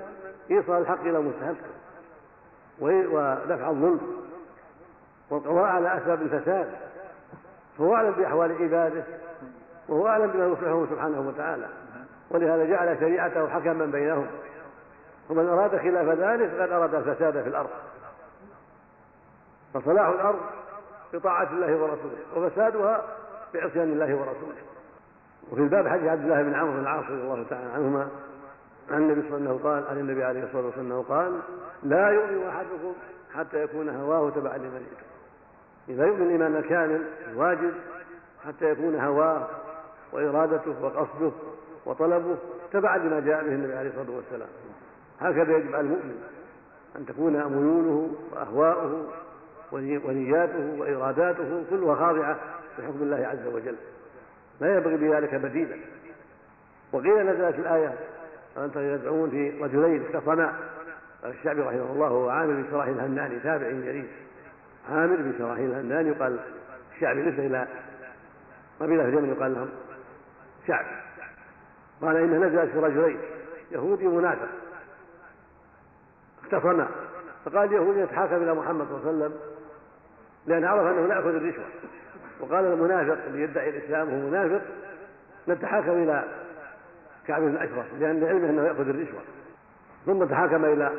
إيصال 0.52 0.82
الحق 0.82 1.02
إلى 1.02 1.20
مستحقه 1.20 1.70
ودفع 2.80 3.70
الظلم 3.70 4.00
والقضاء 5.30 5.64
على 5.64 5.98
أسباب 5.98 6.22
الفساد 6.22 6.68
فهو 7.78 7.96
أعلم 7.96 8.12
بأحوال 8.12 8.52
عباده 8.62 9.04
وهو 9.90 10.08
أعلم 10.08 10.28
بما 10.28 10.46
يصلحهم 10.46 10.88
سبحانه 10.92 11.20
وتعالى. 11.20 11.68
ولهذا 12.32 12.66
جعل 12.66 12.98
شريعته 13.00 13.48
حكما 13.48 13.86
بينهم. 13.86 14.28
ومن 15.30 15.50
أراد 15.50 15.78
خلاف 15.78 16.08
ذلك 16.20 16.50
فقد 16.50 16.72
أراد 16.72 16.96
الفساد 16.96 17.44
في 17.44 17.50
الأرض. 17.50 17.70
فصلاح 19.74 20.08
الأرض 20.08 20.40
بطاعة 21.14 21.50
الله 21.52 21.78
ورسوله 21.78 22.18
وفسادها 22.36 23.04
بعصيان 23.54 23.92
الله 23.92 24.16
ورسوله. 24.16 24.56
وفي 25.52 25.62
الباب 25.62 25.88
حديث 25.88 26.08
عبد 26.08 26.24
الله 26.24 26.44
بن 26.44 26.54
عمرو 26.54 26.72
بن 26.72 26.80
العاص 26.80 27.06
رضي 27.06 27.22
الله 27.22 27.46
تعالى 27.50 27.72
عنهما 27.72 28.08
عن 28.92 28.98
النبي 28.98 29.30
صلى 29.30 29.38
الله 29.38 29.50
عليه 29.50 29.56
وسلم 29.56 29.70
قال 29.70 29.84
عن 29.90 29.98
النبي 29.98 30.24
عليه 30.24 30.44
الصلاة 30.44 30.66
والسلام 30.66 31.02
قال 31.02 31.40
لا 31.84 32.10
يؤمن 32.10 32.48
أحدكم 32.48 32.94
حتى 33.36 33.64
يكون 33.64 33.90
هواه 33.90 34.30
تبعا 34.30 34.58
لما 34.58 34.82
إذا 35.90 36.06
يؤمن 36.06 36.22
الايمان 36.22 36.56
الكامل 36.56 37.02
الواجب 37.32 37.74
حتى 38.46 38.66
يكون 38.66 38.96
هواه 38.96 39.48
وإرادته 40.12 40.84
وقصده 40.84 41.32
وطلبه 41.86 42.38
تبعا 42.72 42.98
لما 42.98 43.20
جاء 43.20 43.44
به 43.44 43.52
النبي 43.52 43.74
عليه 43.74 43.90
الصلاة 43.90 44.16
والسلام. 44.16 44.50
هكذا 45.20 45.58
يجب 45.58 45.76
على 45.76 45.82
المؤمن 45.82 46.24
أن 46.96 47.06
تكون 47.06 47.34
ميوله 47.34 48.12
وأهواؤه 48.32 49.08
ونياته 49.72 50.76
وإراداته 50.80 51.64
كلها 51.70 51.96
خاضعة 51.96 52.40
لحكم 52.80 52.98
الله 53.02 53.28
عز 53.28 53.54
وجل. 53.54 53.76
لا 54.62 54.76
ينبغي 54.76 54.98
بذلك 54.98 55.36
بديلا. 55.36 55.76
وقيل 56.94 57.26
نزلت 57.26 57.60
الآية 57.60 57.94
وأنت 58.58 58.76
يدعون 58.76 59.30
في 59.30 59.64
رجلين 59.64 60.06
اختصما 60.06 60.54
الشعبي 61.26 61.62
رحمه 61.62 61.92
الله 61.92 62.08
هو 62.08 62.30
عامر 62.30 62.54
بن 62.54 62.66
شراحيل 62.72 62.94
الهمداني 62.94 63.40
تابع 63.40 63.70
جليل. 63.70 64.08
عامر 64.90 65.16
بن 65.16 65.34
شراحيل 65.38 65.72
الهمداني 65.72 66.10
يقال 66.10 66.40
الشعبي 66.96 67.22
نسبة 67.22 67.46
إلى 67.46 67.68
قبيلة 68.80 69.04
في 69.04 69.10
اليمن 69.10 69.30
يقال 69.30 69.54
لهم 69.54 69.70
شعب. 70.68 70.86
قال 72.02 72.18
إنها 72.18 72.48
نزلت 72.48 72.72
في 72.72 72.80
رجلين 72.80 73.20
يهودي 73.72 74.08
ومنافق. 74.08 74.48
اختصما 76.44 76.88
فقال 77.46 77.68
اليهودي 77.68 78.00
يتحاكم 78.00 78.36
إلى 78.36 78.54
محمد 78.54 78.88
صلى 78.88 78.98
الله 78.98 79.08
عليه 79.08 79.18
وسلم 79.18 79.40
لأن 80.46 80.66
عرف 80.66 80.82
أنه 80.82 81.08
لا 81.08 81.16
يأخذ 81.16 81.36
الرشوة. 81.36 81.66
وقال 82.40 82.66
المنافق 82.66 83.18
اللي 83.28 83.42
يدعي 83.42 83.70
الإسلام 83.70 84.10
وهو 84.10 84.30
منافق 84.30 84.62
نتحاكم 85.48 85.92
إلى 85.92 86.24
كعب 87.28 87.42
بن 87.42 87.56
أشرف 87.58 87.86
لأن 88.00 88.24
علمه 88.24 88.50
أنه 88.50 88.64
يأخذ 88.64 88.90
الرشوة. 88.90 89.22
ثم 90.06 90.24
تحاكم 90.24 90.66
إلى 90.66 90.92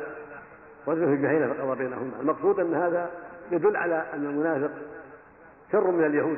رجل 0.87 1.05
في 1.05 1.13
الجحيم 1.13 1.53
فقضى 1.53 1.83
بينهما. 1.83 2.11
المقصود 2.21 2.59
أن 2.59 2.73
هذا 2.73 3.09
يدل 3.51 3.77
على 3.77 4.05
أن 4.13 4.25
المنافق 4.25 4.71
شر 5.71 5.91
من 5.91 6.05
اليهود 6.05 6.37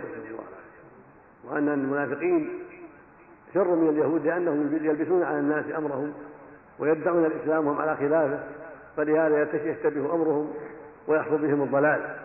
وأن 1.43 1.69
المنافقين 1.69 2.59
شر 3.53 3.75
من 3.75 3.89
اليهود 3.89 4.25
لأنهم 4.25 4.79
يلبسون 4.81 5.23
على 5.23 5.39
الناس 5.39 5.65
أمرهم 5.77 6.13
ويدعون 6.79 7.25
الإسلام 7.25 7.67
وهم 7.67 7.81
على 7.81 7.95
خلافه 7.95 8.39
فلهذا 8.97 9.41
يشتبه 9.53 10.15
أمرهم 10.15 10.53
ويحصل 11.07 11.37
بهم 11.37 11.63
الضلال. 11.63 12.15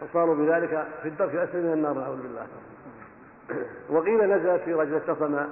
فصاروا 0.00 0.34
بذلك 0.34 0.86
في 1.02 1.08
الدرك 1.08 1.34
الأسفل 1.34 1.62
من 1.62 1.72
النار 1.72 1.94
نعوذ 1.94 2.22
بالله. 2.22 2.46
وقيل 3.90 4.30
نزلت 4.30 4.62
في 4.62 4.74
رجل 4.74 4.94
اتصم 4.94 5.46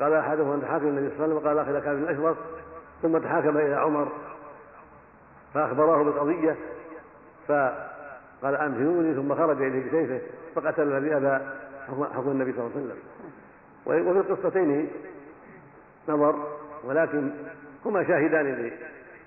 قال 0.00 0.12
أحدهم 0.12 0.52
أن 0.52 0.62
تحاكم 0.62 0.86
النبي 0.86 1.16
صلى 1.16 1.24
الله 1.24 1.24
عليه 1.24 1.34
وسلم 1.34 1.36
وقال 1.36 1.58
أخي 1.58 1.86
كان 1.86 2.02
الأشرف 2.02 2.36
ثم 3.02 3.18
تحاكم 3.18 3.56
إلى 3.58 3.74
عمر 3.74 4.12
فأخبراه 5.54 6.02
بالقضية 6.02 6.56
فقال 7.48 8.56
أمهلوني 8.56 9.14
ثم 9.14 9.34
خرج 9.34 9.62
إليه 9.62 9.88
بسيفه 9.88 10.20
فقتل 10.54 10.82
الذي 10.82 11.16
أبى 11.16 11.44
حكم 11.88 12.30
النبي 12.30 12.52
صلى 12.52 12.60
الله 12.60 12.70
عليه 12.76 12.86
وسلم. 12.86 12.98
وفي 13.86 14.32
القصتين 14.32 14.88
نظر 16.08 16.34
ولكن 16.84 17.30
هما 17.84 18.04
شاهدان 18.04 18.70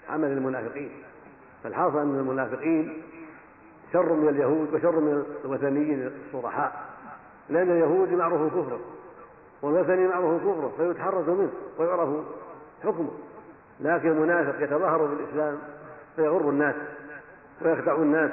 لعمل 0.10 0.32
المنافقين. 0.32 0.90
فالحاصل 1.64 1.98
أن 1.98 2.20
المنافقين 2.20 3.04
شر 3.94 4.14
من 4.14 4.30
اليهود 4.30 4.74
وشر 4.74 5.00
من 5.00 5.24
الوثنيين 5.46 6.12
الصرحاء. 6.28 6.86
لأن 7.50 7.72
اليهود 7.72 8.10
معروف 8.10 8.54
كفره 8.54 8.80
والوثني 9.62 10.08
معروف 10.08 10.42
كفره 10.42 10.74
فيتحرز 10.78 11.30
منه 11.30 11.52
ويعرف 11.78 12.10
حكمه. 12.84 13.12
لكن 13.80 14.10
المنافق 14.10 14.64
يتظاهر 14.64 15.06
بالإسلام 15.06 15.58
فيغر 16.16 16.50
الناس. 16.50 16.76
ويخدع 17.62 17.96
الناس 17.96 18.32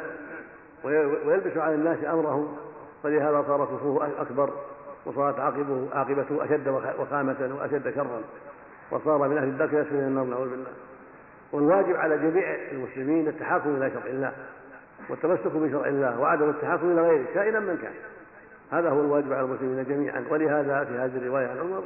ويلبس 0.84 1.56
على 1.56 1.74
الناس 1.74 1.98
أمرهم 2.04 2.56
فلهذا 3.02 3.44
صار 3.46 3.64
كفره 3.64 4.10
أكبر 4.18 4.50
وصارت 5.06 5.40
عاقبه 5.40 5.88
عاقبته 5.92 6.44
أشد 6.44 6.68
وخامة 6.98 7.56
وأشد 7.58 7.94
شرا. 7.94 8.20
وصار 8.90 9.28
من 9.28 9.38
أهل 9.38 9.48
الدرك 9.48 9.72
يسكن 9.72 9.96
النار 9.96 10.24
نعوذ 10.24 10.50
بالله. 10.50 10.70
والواجب 11.52 11.96
على 11.96 12.18
جميع 12.18 12.56
المسلمين 12.72 13.28
التحاكم 13.28 13.76
إلى 13.76 13.90
شرع 13.90 14.06
الله 14.06 14.32
والتمسك 15.08 15.46
بشرع 15.46 15.87
الله 15.87 16.20
وعدم 16.20 16.50
التحاكم 16.50 16.92
إلى 16.92 17.02
غيره 17.02 17.24
كائنا 17.34 17.60
من 17.60 17.78
كان. 17.82 17.92
هذا 18.72 18.90
هو 18.90 19.00
الواجب 19.00 19.32
على 19.32 19.42
المسلمين 19.42 19.84
جميعا. 19.84 20.24
ولهذا 20.30 20.84
في 20.84 20.98
هذه 20.98 21.16
الرواية 21.16 21.46
عن 21.46 21.58
عمر 21.58 21.82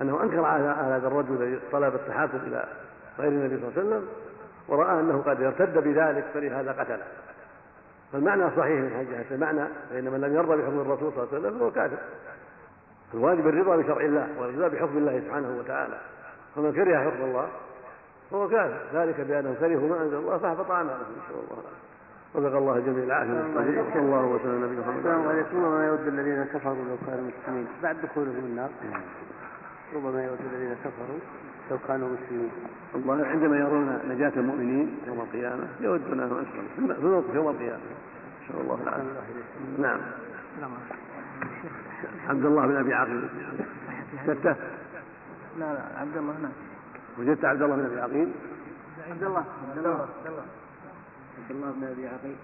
أنه 0.00 0.22
أنكر 0.22 0.44
على 0.44 0.64
هذا 0.64 1.06
الرجل 1.06 1.42
الذي 1.42 1.60
طلب 1.72 1.94
التحاكم 1.94 2.38
إلى 2.46 2.64
غير 3.18 3.28
النبي 3.28 3.56
صلى 3.56 3.68
الله 3.68 3.78
عليه 3.78 3.88
وسلم 3.88 4.08
ورأى 4.68 5.00
أنه 5.00 5.22
قد 5.26 5.42
ارتد 5.42 5.78
بذلك 5.78 6.24
فلهذا 6.34 6.72
قتله. 6.72 7.06
فالمعنى 8.12 8.50
صحيح 8.56 8.80
من 8.80 9.06
جهه 9.10 9.34
المعنى 9.34 9.68
فإن 9.90 10.04
من 10.04 10.20
لم 10.20 10.34
يرضى 10.34 10.56
بحكم 10.56 10.80
الرسول 10.80 11.12
صلى 11.12 11.22
الله 11.22 11.28
عليه 11.34 11.38
وسلم 11.38 11.58
فهو 11.58 11.70
كافر. 11.70 11.98
الواجب 13.14 13.46
الرضا 13.46 13.76
بشرع 13.76 14.00
الله 14.00 14.28
والرضا 14.40 14.68
بحكم 14.68 14.98
الله 14.98 15.20
سبحانه 15.20 15.56
وتعالى. 15.58 15.98
فمن 16.56 16.72
كره 16.72 17.10
حكم 17.10 17.24
الله 17.24 17.48
فهو 18.30 18.48
كافر. 18.48 18.80
ذلك 18.94 19.20
بأنهم 19.20 19.54
كرهوا 19.54 19.88
ما 19.88 20.02
أنزل 20.02 20.16
الله 20.16 20.38
فأحبط 20.38 20.70
أعمالهم 20.70 21.00
نسال 21.00 21.36
الله 21.50 21.62
صدق 22.34 22.56
الله 22.56 22.80
جميع 22.80 23.04
العافية 23.04 23.42
صلى 23.92 24.00
الله 24.00 24.24
وسلم 24.24 24.50
على 24.50 24.66
نبينا 24.66 24.80
محمد. 24.80 24.96
السلام 24.98 25.28
عليكم. 25.28 25.64
ربما 25.64 25.86
يود 25.86 26.06
الذين 26.06 26.44
كفروا 26.44 26.84
لو 26.88 26.96
كانوا 27.06 27.30
مسلمين. 27.30 27.66
بعد 27.82 27.96
دخولهم 28.02 28.44
النار. 28.44 28.70
ربما 29.94 30.24
يود 30.24 30.38
الذين 30.52 30.76
كفروا. 30.84 31.20
لو 31.70 31.78
كانوا 31.88 32.08
مسلمين. 32.08 32.50
الله 32.94 33.26
عندما 33.26 33.56
يرون 33.56 33.98
نجاة 34.08 34.32
المؤمنين 34.36 34.98
يوم 35.06 35.20
القيامة 35.20 35.66
يودون 35.80 36.20
أنهم 36.20 36.46
أسلموا 36.90 37.22
في 37.22 37.34
يوم 37.34 37.48
القيامة. 37.48 37.82
نسأل 38.44 38.60
الله. 38.60 38.78
العافية 38.82 39.08
نعم. 39.78 40.00
عبد 42.28 42.44
الله 42.44 42.66
بن 42.66 42.76
أبي 42.76 42.94
عاقل 42.94 43.28
ستة 44.24 44.56
لا 45.58 45.74
لا 45.74 45.82
عبد 45.96 46.16
الله 46.16 46.32
هناك. 46.38 46.52
وجدت 47.18 47.44
عبد 47.44 47.62
الله 47.62 47.76
بن 47.76 47.84
أبي 47.84 48.00
عقيل؟ 48.00 48.32
عبد 49.10 49.22
الله 49.22 49.44
عبد 49.68 49.78
الله 49.78 50.08
عبد 51.38 51.50
الله. 51.50 51.70
بن 51.70 51.84
أبي 51.84 52.08
عقيل. 52.08 52.36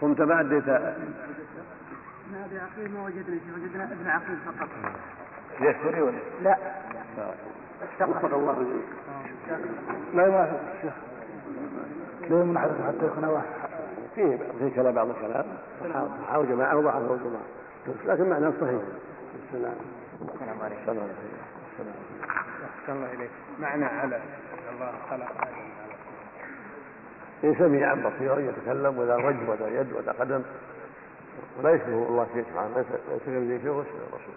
قمت 0.00 0.20
بعد 0.20 0.52
ابن 0.52 2.36
أبي 2.44 2.58
عقيل 2.58 2.92
ما 2.92 3.04
وجدنا 3.04 3.24
شيء 3.24 3.54
وجدنا 3.56 3.84
ابن 3.92 4.06
عقيل 4.06 4.36
فقط. 4.46 4.68
يشتري 5.60 6.02
ولا؟ 6.02 6.18
لا. 6.42 6.56
وفق 8.00 8.34
الله 8.34 8.66
لا 10.14 10.28
ما 10.28 10.60
الشيخ. 10.76 10.92
لا 12.30 12.44
منحرف 12.44 12.86
حتى 12.86 13.06
يكون 13.06 13.24
واحد. 13.24 13.46
فيه 14.14 14.38
في 14.58 14.70
كلام 14.70 14.94
بعض 14.94 15.08
الكلام. 15.08 15.44
صححه 15.80 16.42
جماعة 16.42 16.76
وضعفه 16.76 16.98
جماعة 16.98 17.46
لكن 18.06 18.30
معناه 18.30 18.52
صحيح. 18.60 18.80
السلام. 19.44 19.74
السلام 20.34 20.60
عليكم. 20.62 20.80
السلام 20.80 20.98
عليكم. 20.98 21.26
الله 22.88 23.12
إليك. 23.12 23.30
معنى 23.60 23.84
على 23.84 24.20
الله 24.72 24.92
خلق 25.10 25.30
آدم 25.40 25.66
إن 27.44 27.54
سميعا 27.58 27.94
بصيرا 27.94 28.38
يتكلم 28.38 28.98
ولا 28.98 29.16
وجه 29.16 29.50
ولا 29.50 29.80
يد 29.80 29.92
ولا 29.92 30.12
قدم 30.12 30.42
ولا 31.58 31.70
يشبه 31.70 32.08
الله 32.08 32.26
شيء 32.34 32.44
سبحانه. 32.44 32.76
ليس 32.76 32.86
كمثله 33.26 33.58
شيء 33.62 33.70
الرسول. 33.70 34.34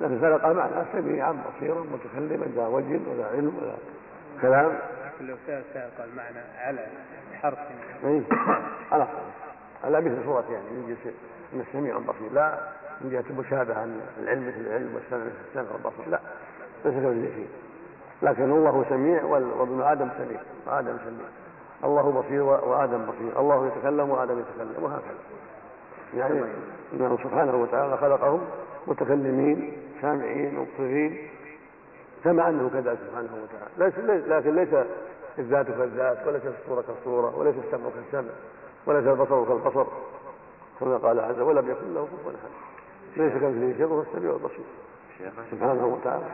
لكن 0.00 0.20
سبق 0.20 0.46
معنى 0.46 0.84
سميعا 0.92 1.32
بصيرا 1.32 1.80
متكلما 1.80 2.46
ذا 2.56 2.66
وجه 2.66 3.00
ولا 3.10 3.26
علم 3.26 3.52
ولا 3.62 3.74
كلام. 4.42 4.78
لو 5.20 5.36
سبق 5.46 6.04
المعنى 6.04 6.38
على 6.58 6.86
حرف. 7.42 7.58
اي 8.04 8.22
على 8.92 9.06
على 9.84 10.00
مثل 10.00 10.24
صورة 10.24 10.44
يعني 10.50 10.64
من 10.70 10.86
جنس 10.88 11.14
من 11.52 11.60
السميع 11.60 11.96
البصير. 11.96 12.32
لا 12.32 12.58
من 13.00 13.10
جهة 13.10 13.24
المشابهة 13.30 13.88
العلم 14.22 14.48
مثل 14.48 14.60
العلم 14.60 14.94
والسمع 14.94 15.18
مثل 15.18 15.34
السمع 15.48 15.72
والبصر. 15.72 16.10
لا 16.10 16.20
ليس 16.84 16.94
كمثله 16.94 17.30
شيء 17.34 17.48
لكن 18.22 18.50
الله 18.50 18.84
سميع 18.88 19.24
وابن 19.24 19.82
آدم 19.82 20.08
سميع. 20.18 20.40
وادم 20.66 20.96
سميع. 21.04 21.26
الله 21.84 22.12
بصير 22.12 22.42
وآدم 22.42 23.02
بصير. 23.02 23.40
الله 23.40 23.66
يتكلم 23.66 24.10
وآدم 24.10 24.38
يتكلم 24.38 24.84
وهكذا. 24.84 25.18
يعني 26.16 26.44
انه 26.92 27.18
سبحانه 27.24 27.56
وتعالى 27.56 27.96
خلقهم 27.96 28.40
متكلمين 28.86 29.72
سامعين 30.00 30.54
مبصرين 30.54 31.28
كما 32.24 32.48
أنه 32.48 32.70
كذلك 32.72 32.98
سبحانه 33.08 33.28
وتعالى. 33.42 33.70
لكن 34.28 34.54
ليس 34.54 34.86
الذات 35.38 35.66
كالذات 35.66 36.26
وليس 36.26 36.42
الصورة 36.46 36.82
كالصورة 36.82 37.38
وليس 37.38 37.54
السمع 37.64 37.90
كالسمع 37.90 38.32
وليس 38.86 39.06
البصر 39.06 39.44
كالبصر 39.44 39.86
كما 40.80 40.96
قال 40.96 41.20
عز 41.20 41.40
ولم 41.40 41.70
يكن 41.70 41.94
له 41.94 42.04
كفوا 42.06 42.30
أحد. 42.30 42.50
ليس 43.16 43.32
كمثله 43.32 43.74
شيء 43.76 43.86
وهو 43.86 44.02
السميع 44.02 44.30
البصير. 44.30 44.64
سبحانه 45.50 45.86
وتعالى. 45.86 46.24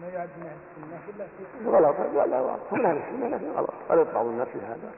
ما 0.00 0.08
يعد 0.08 0.28
من 0.38 0.46
أهل 0.92 1.22
السنة 1.22 1.78
غلط 1.78 1.96
لا 2.14 2.26
لا 2.26 2.56
هم 2.72 2.86
أهل 2.86 2.96
السنة 2.96 3.28
لكن 3.28 3.50
غلط. 3.50 3.74
غلط 3.90 4.08
بعض 4.14 4.26
الناس 4.26 4.48
في 4.48 4.58
هذا؟ 4.58 4.90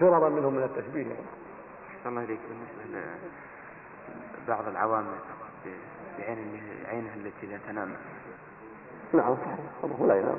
فرارا 0.00 0.28
منهم 0.28 0.54
من 0.54 0.62
التشبيه. 0.62 1.06
الله 2.06 2.22
يهديك. 2.22 2.38
بالنسبة 2.48 3.08
لبعض 4.44 4.68
العوام 4.68 5.06
بعين 6.18 6.62
عينها 6.88 7.14
التي 7.14 7.46
لا 7.46 7.58
تنام. 7.68 7.88
نعم 9.12 9.36
صحيح. 9.36 10.00
هو 10.00 10.06
لا 10.06 10.14
ينام. 10.14 10.38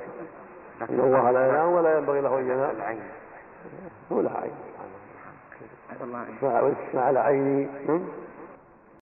إن 0.81 0.99
الله 0.99 1.31
لا 1.31 1.49
ينام 1.49 1.69
ولا 1.73 1.97
ينبغي 1.97 2.21
له 2.21 2.39
أن 2.39 2.45
ينام. 2.45 2.75
العين. 2.75 3.03
هو 4.11 4.21
لا 4.21 4.31
عين 4.39 4.51
الله 6.01 6.75
على 6.93 7.19
عيني 7.19 7.67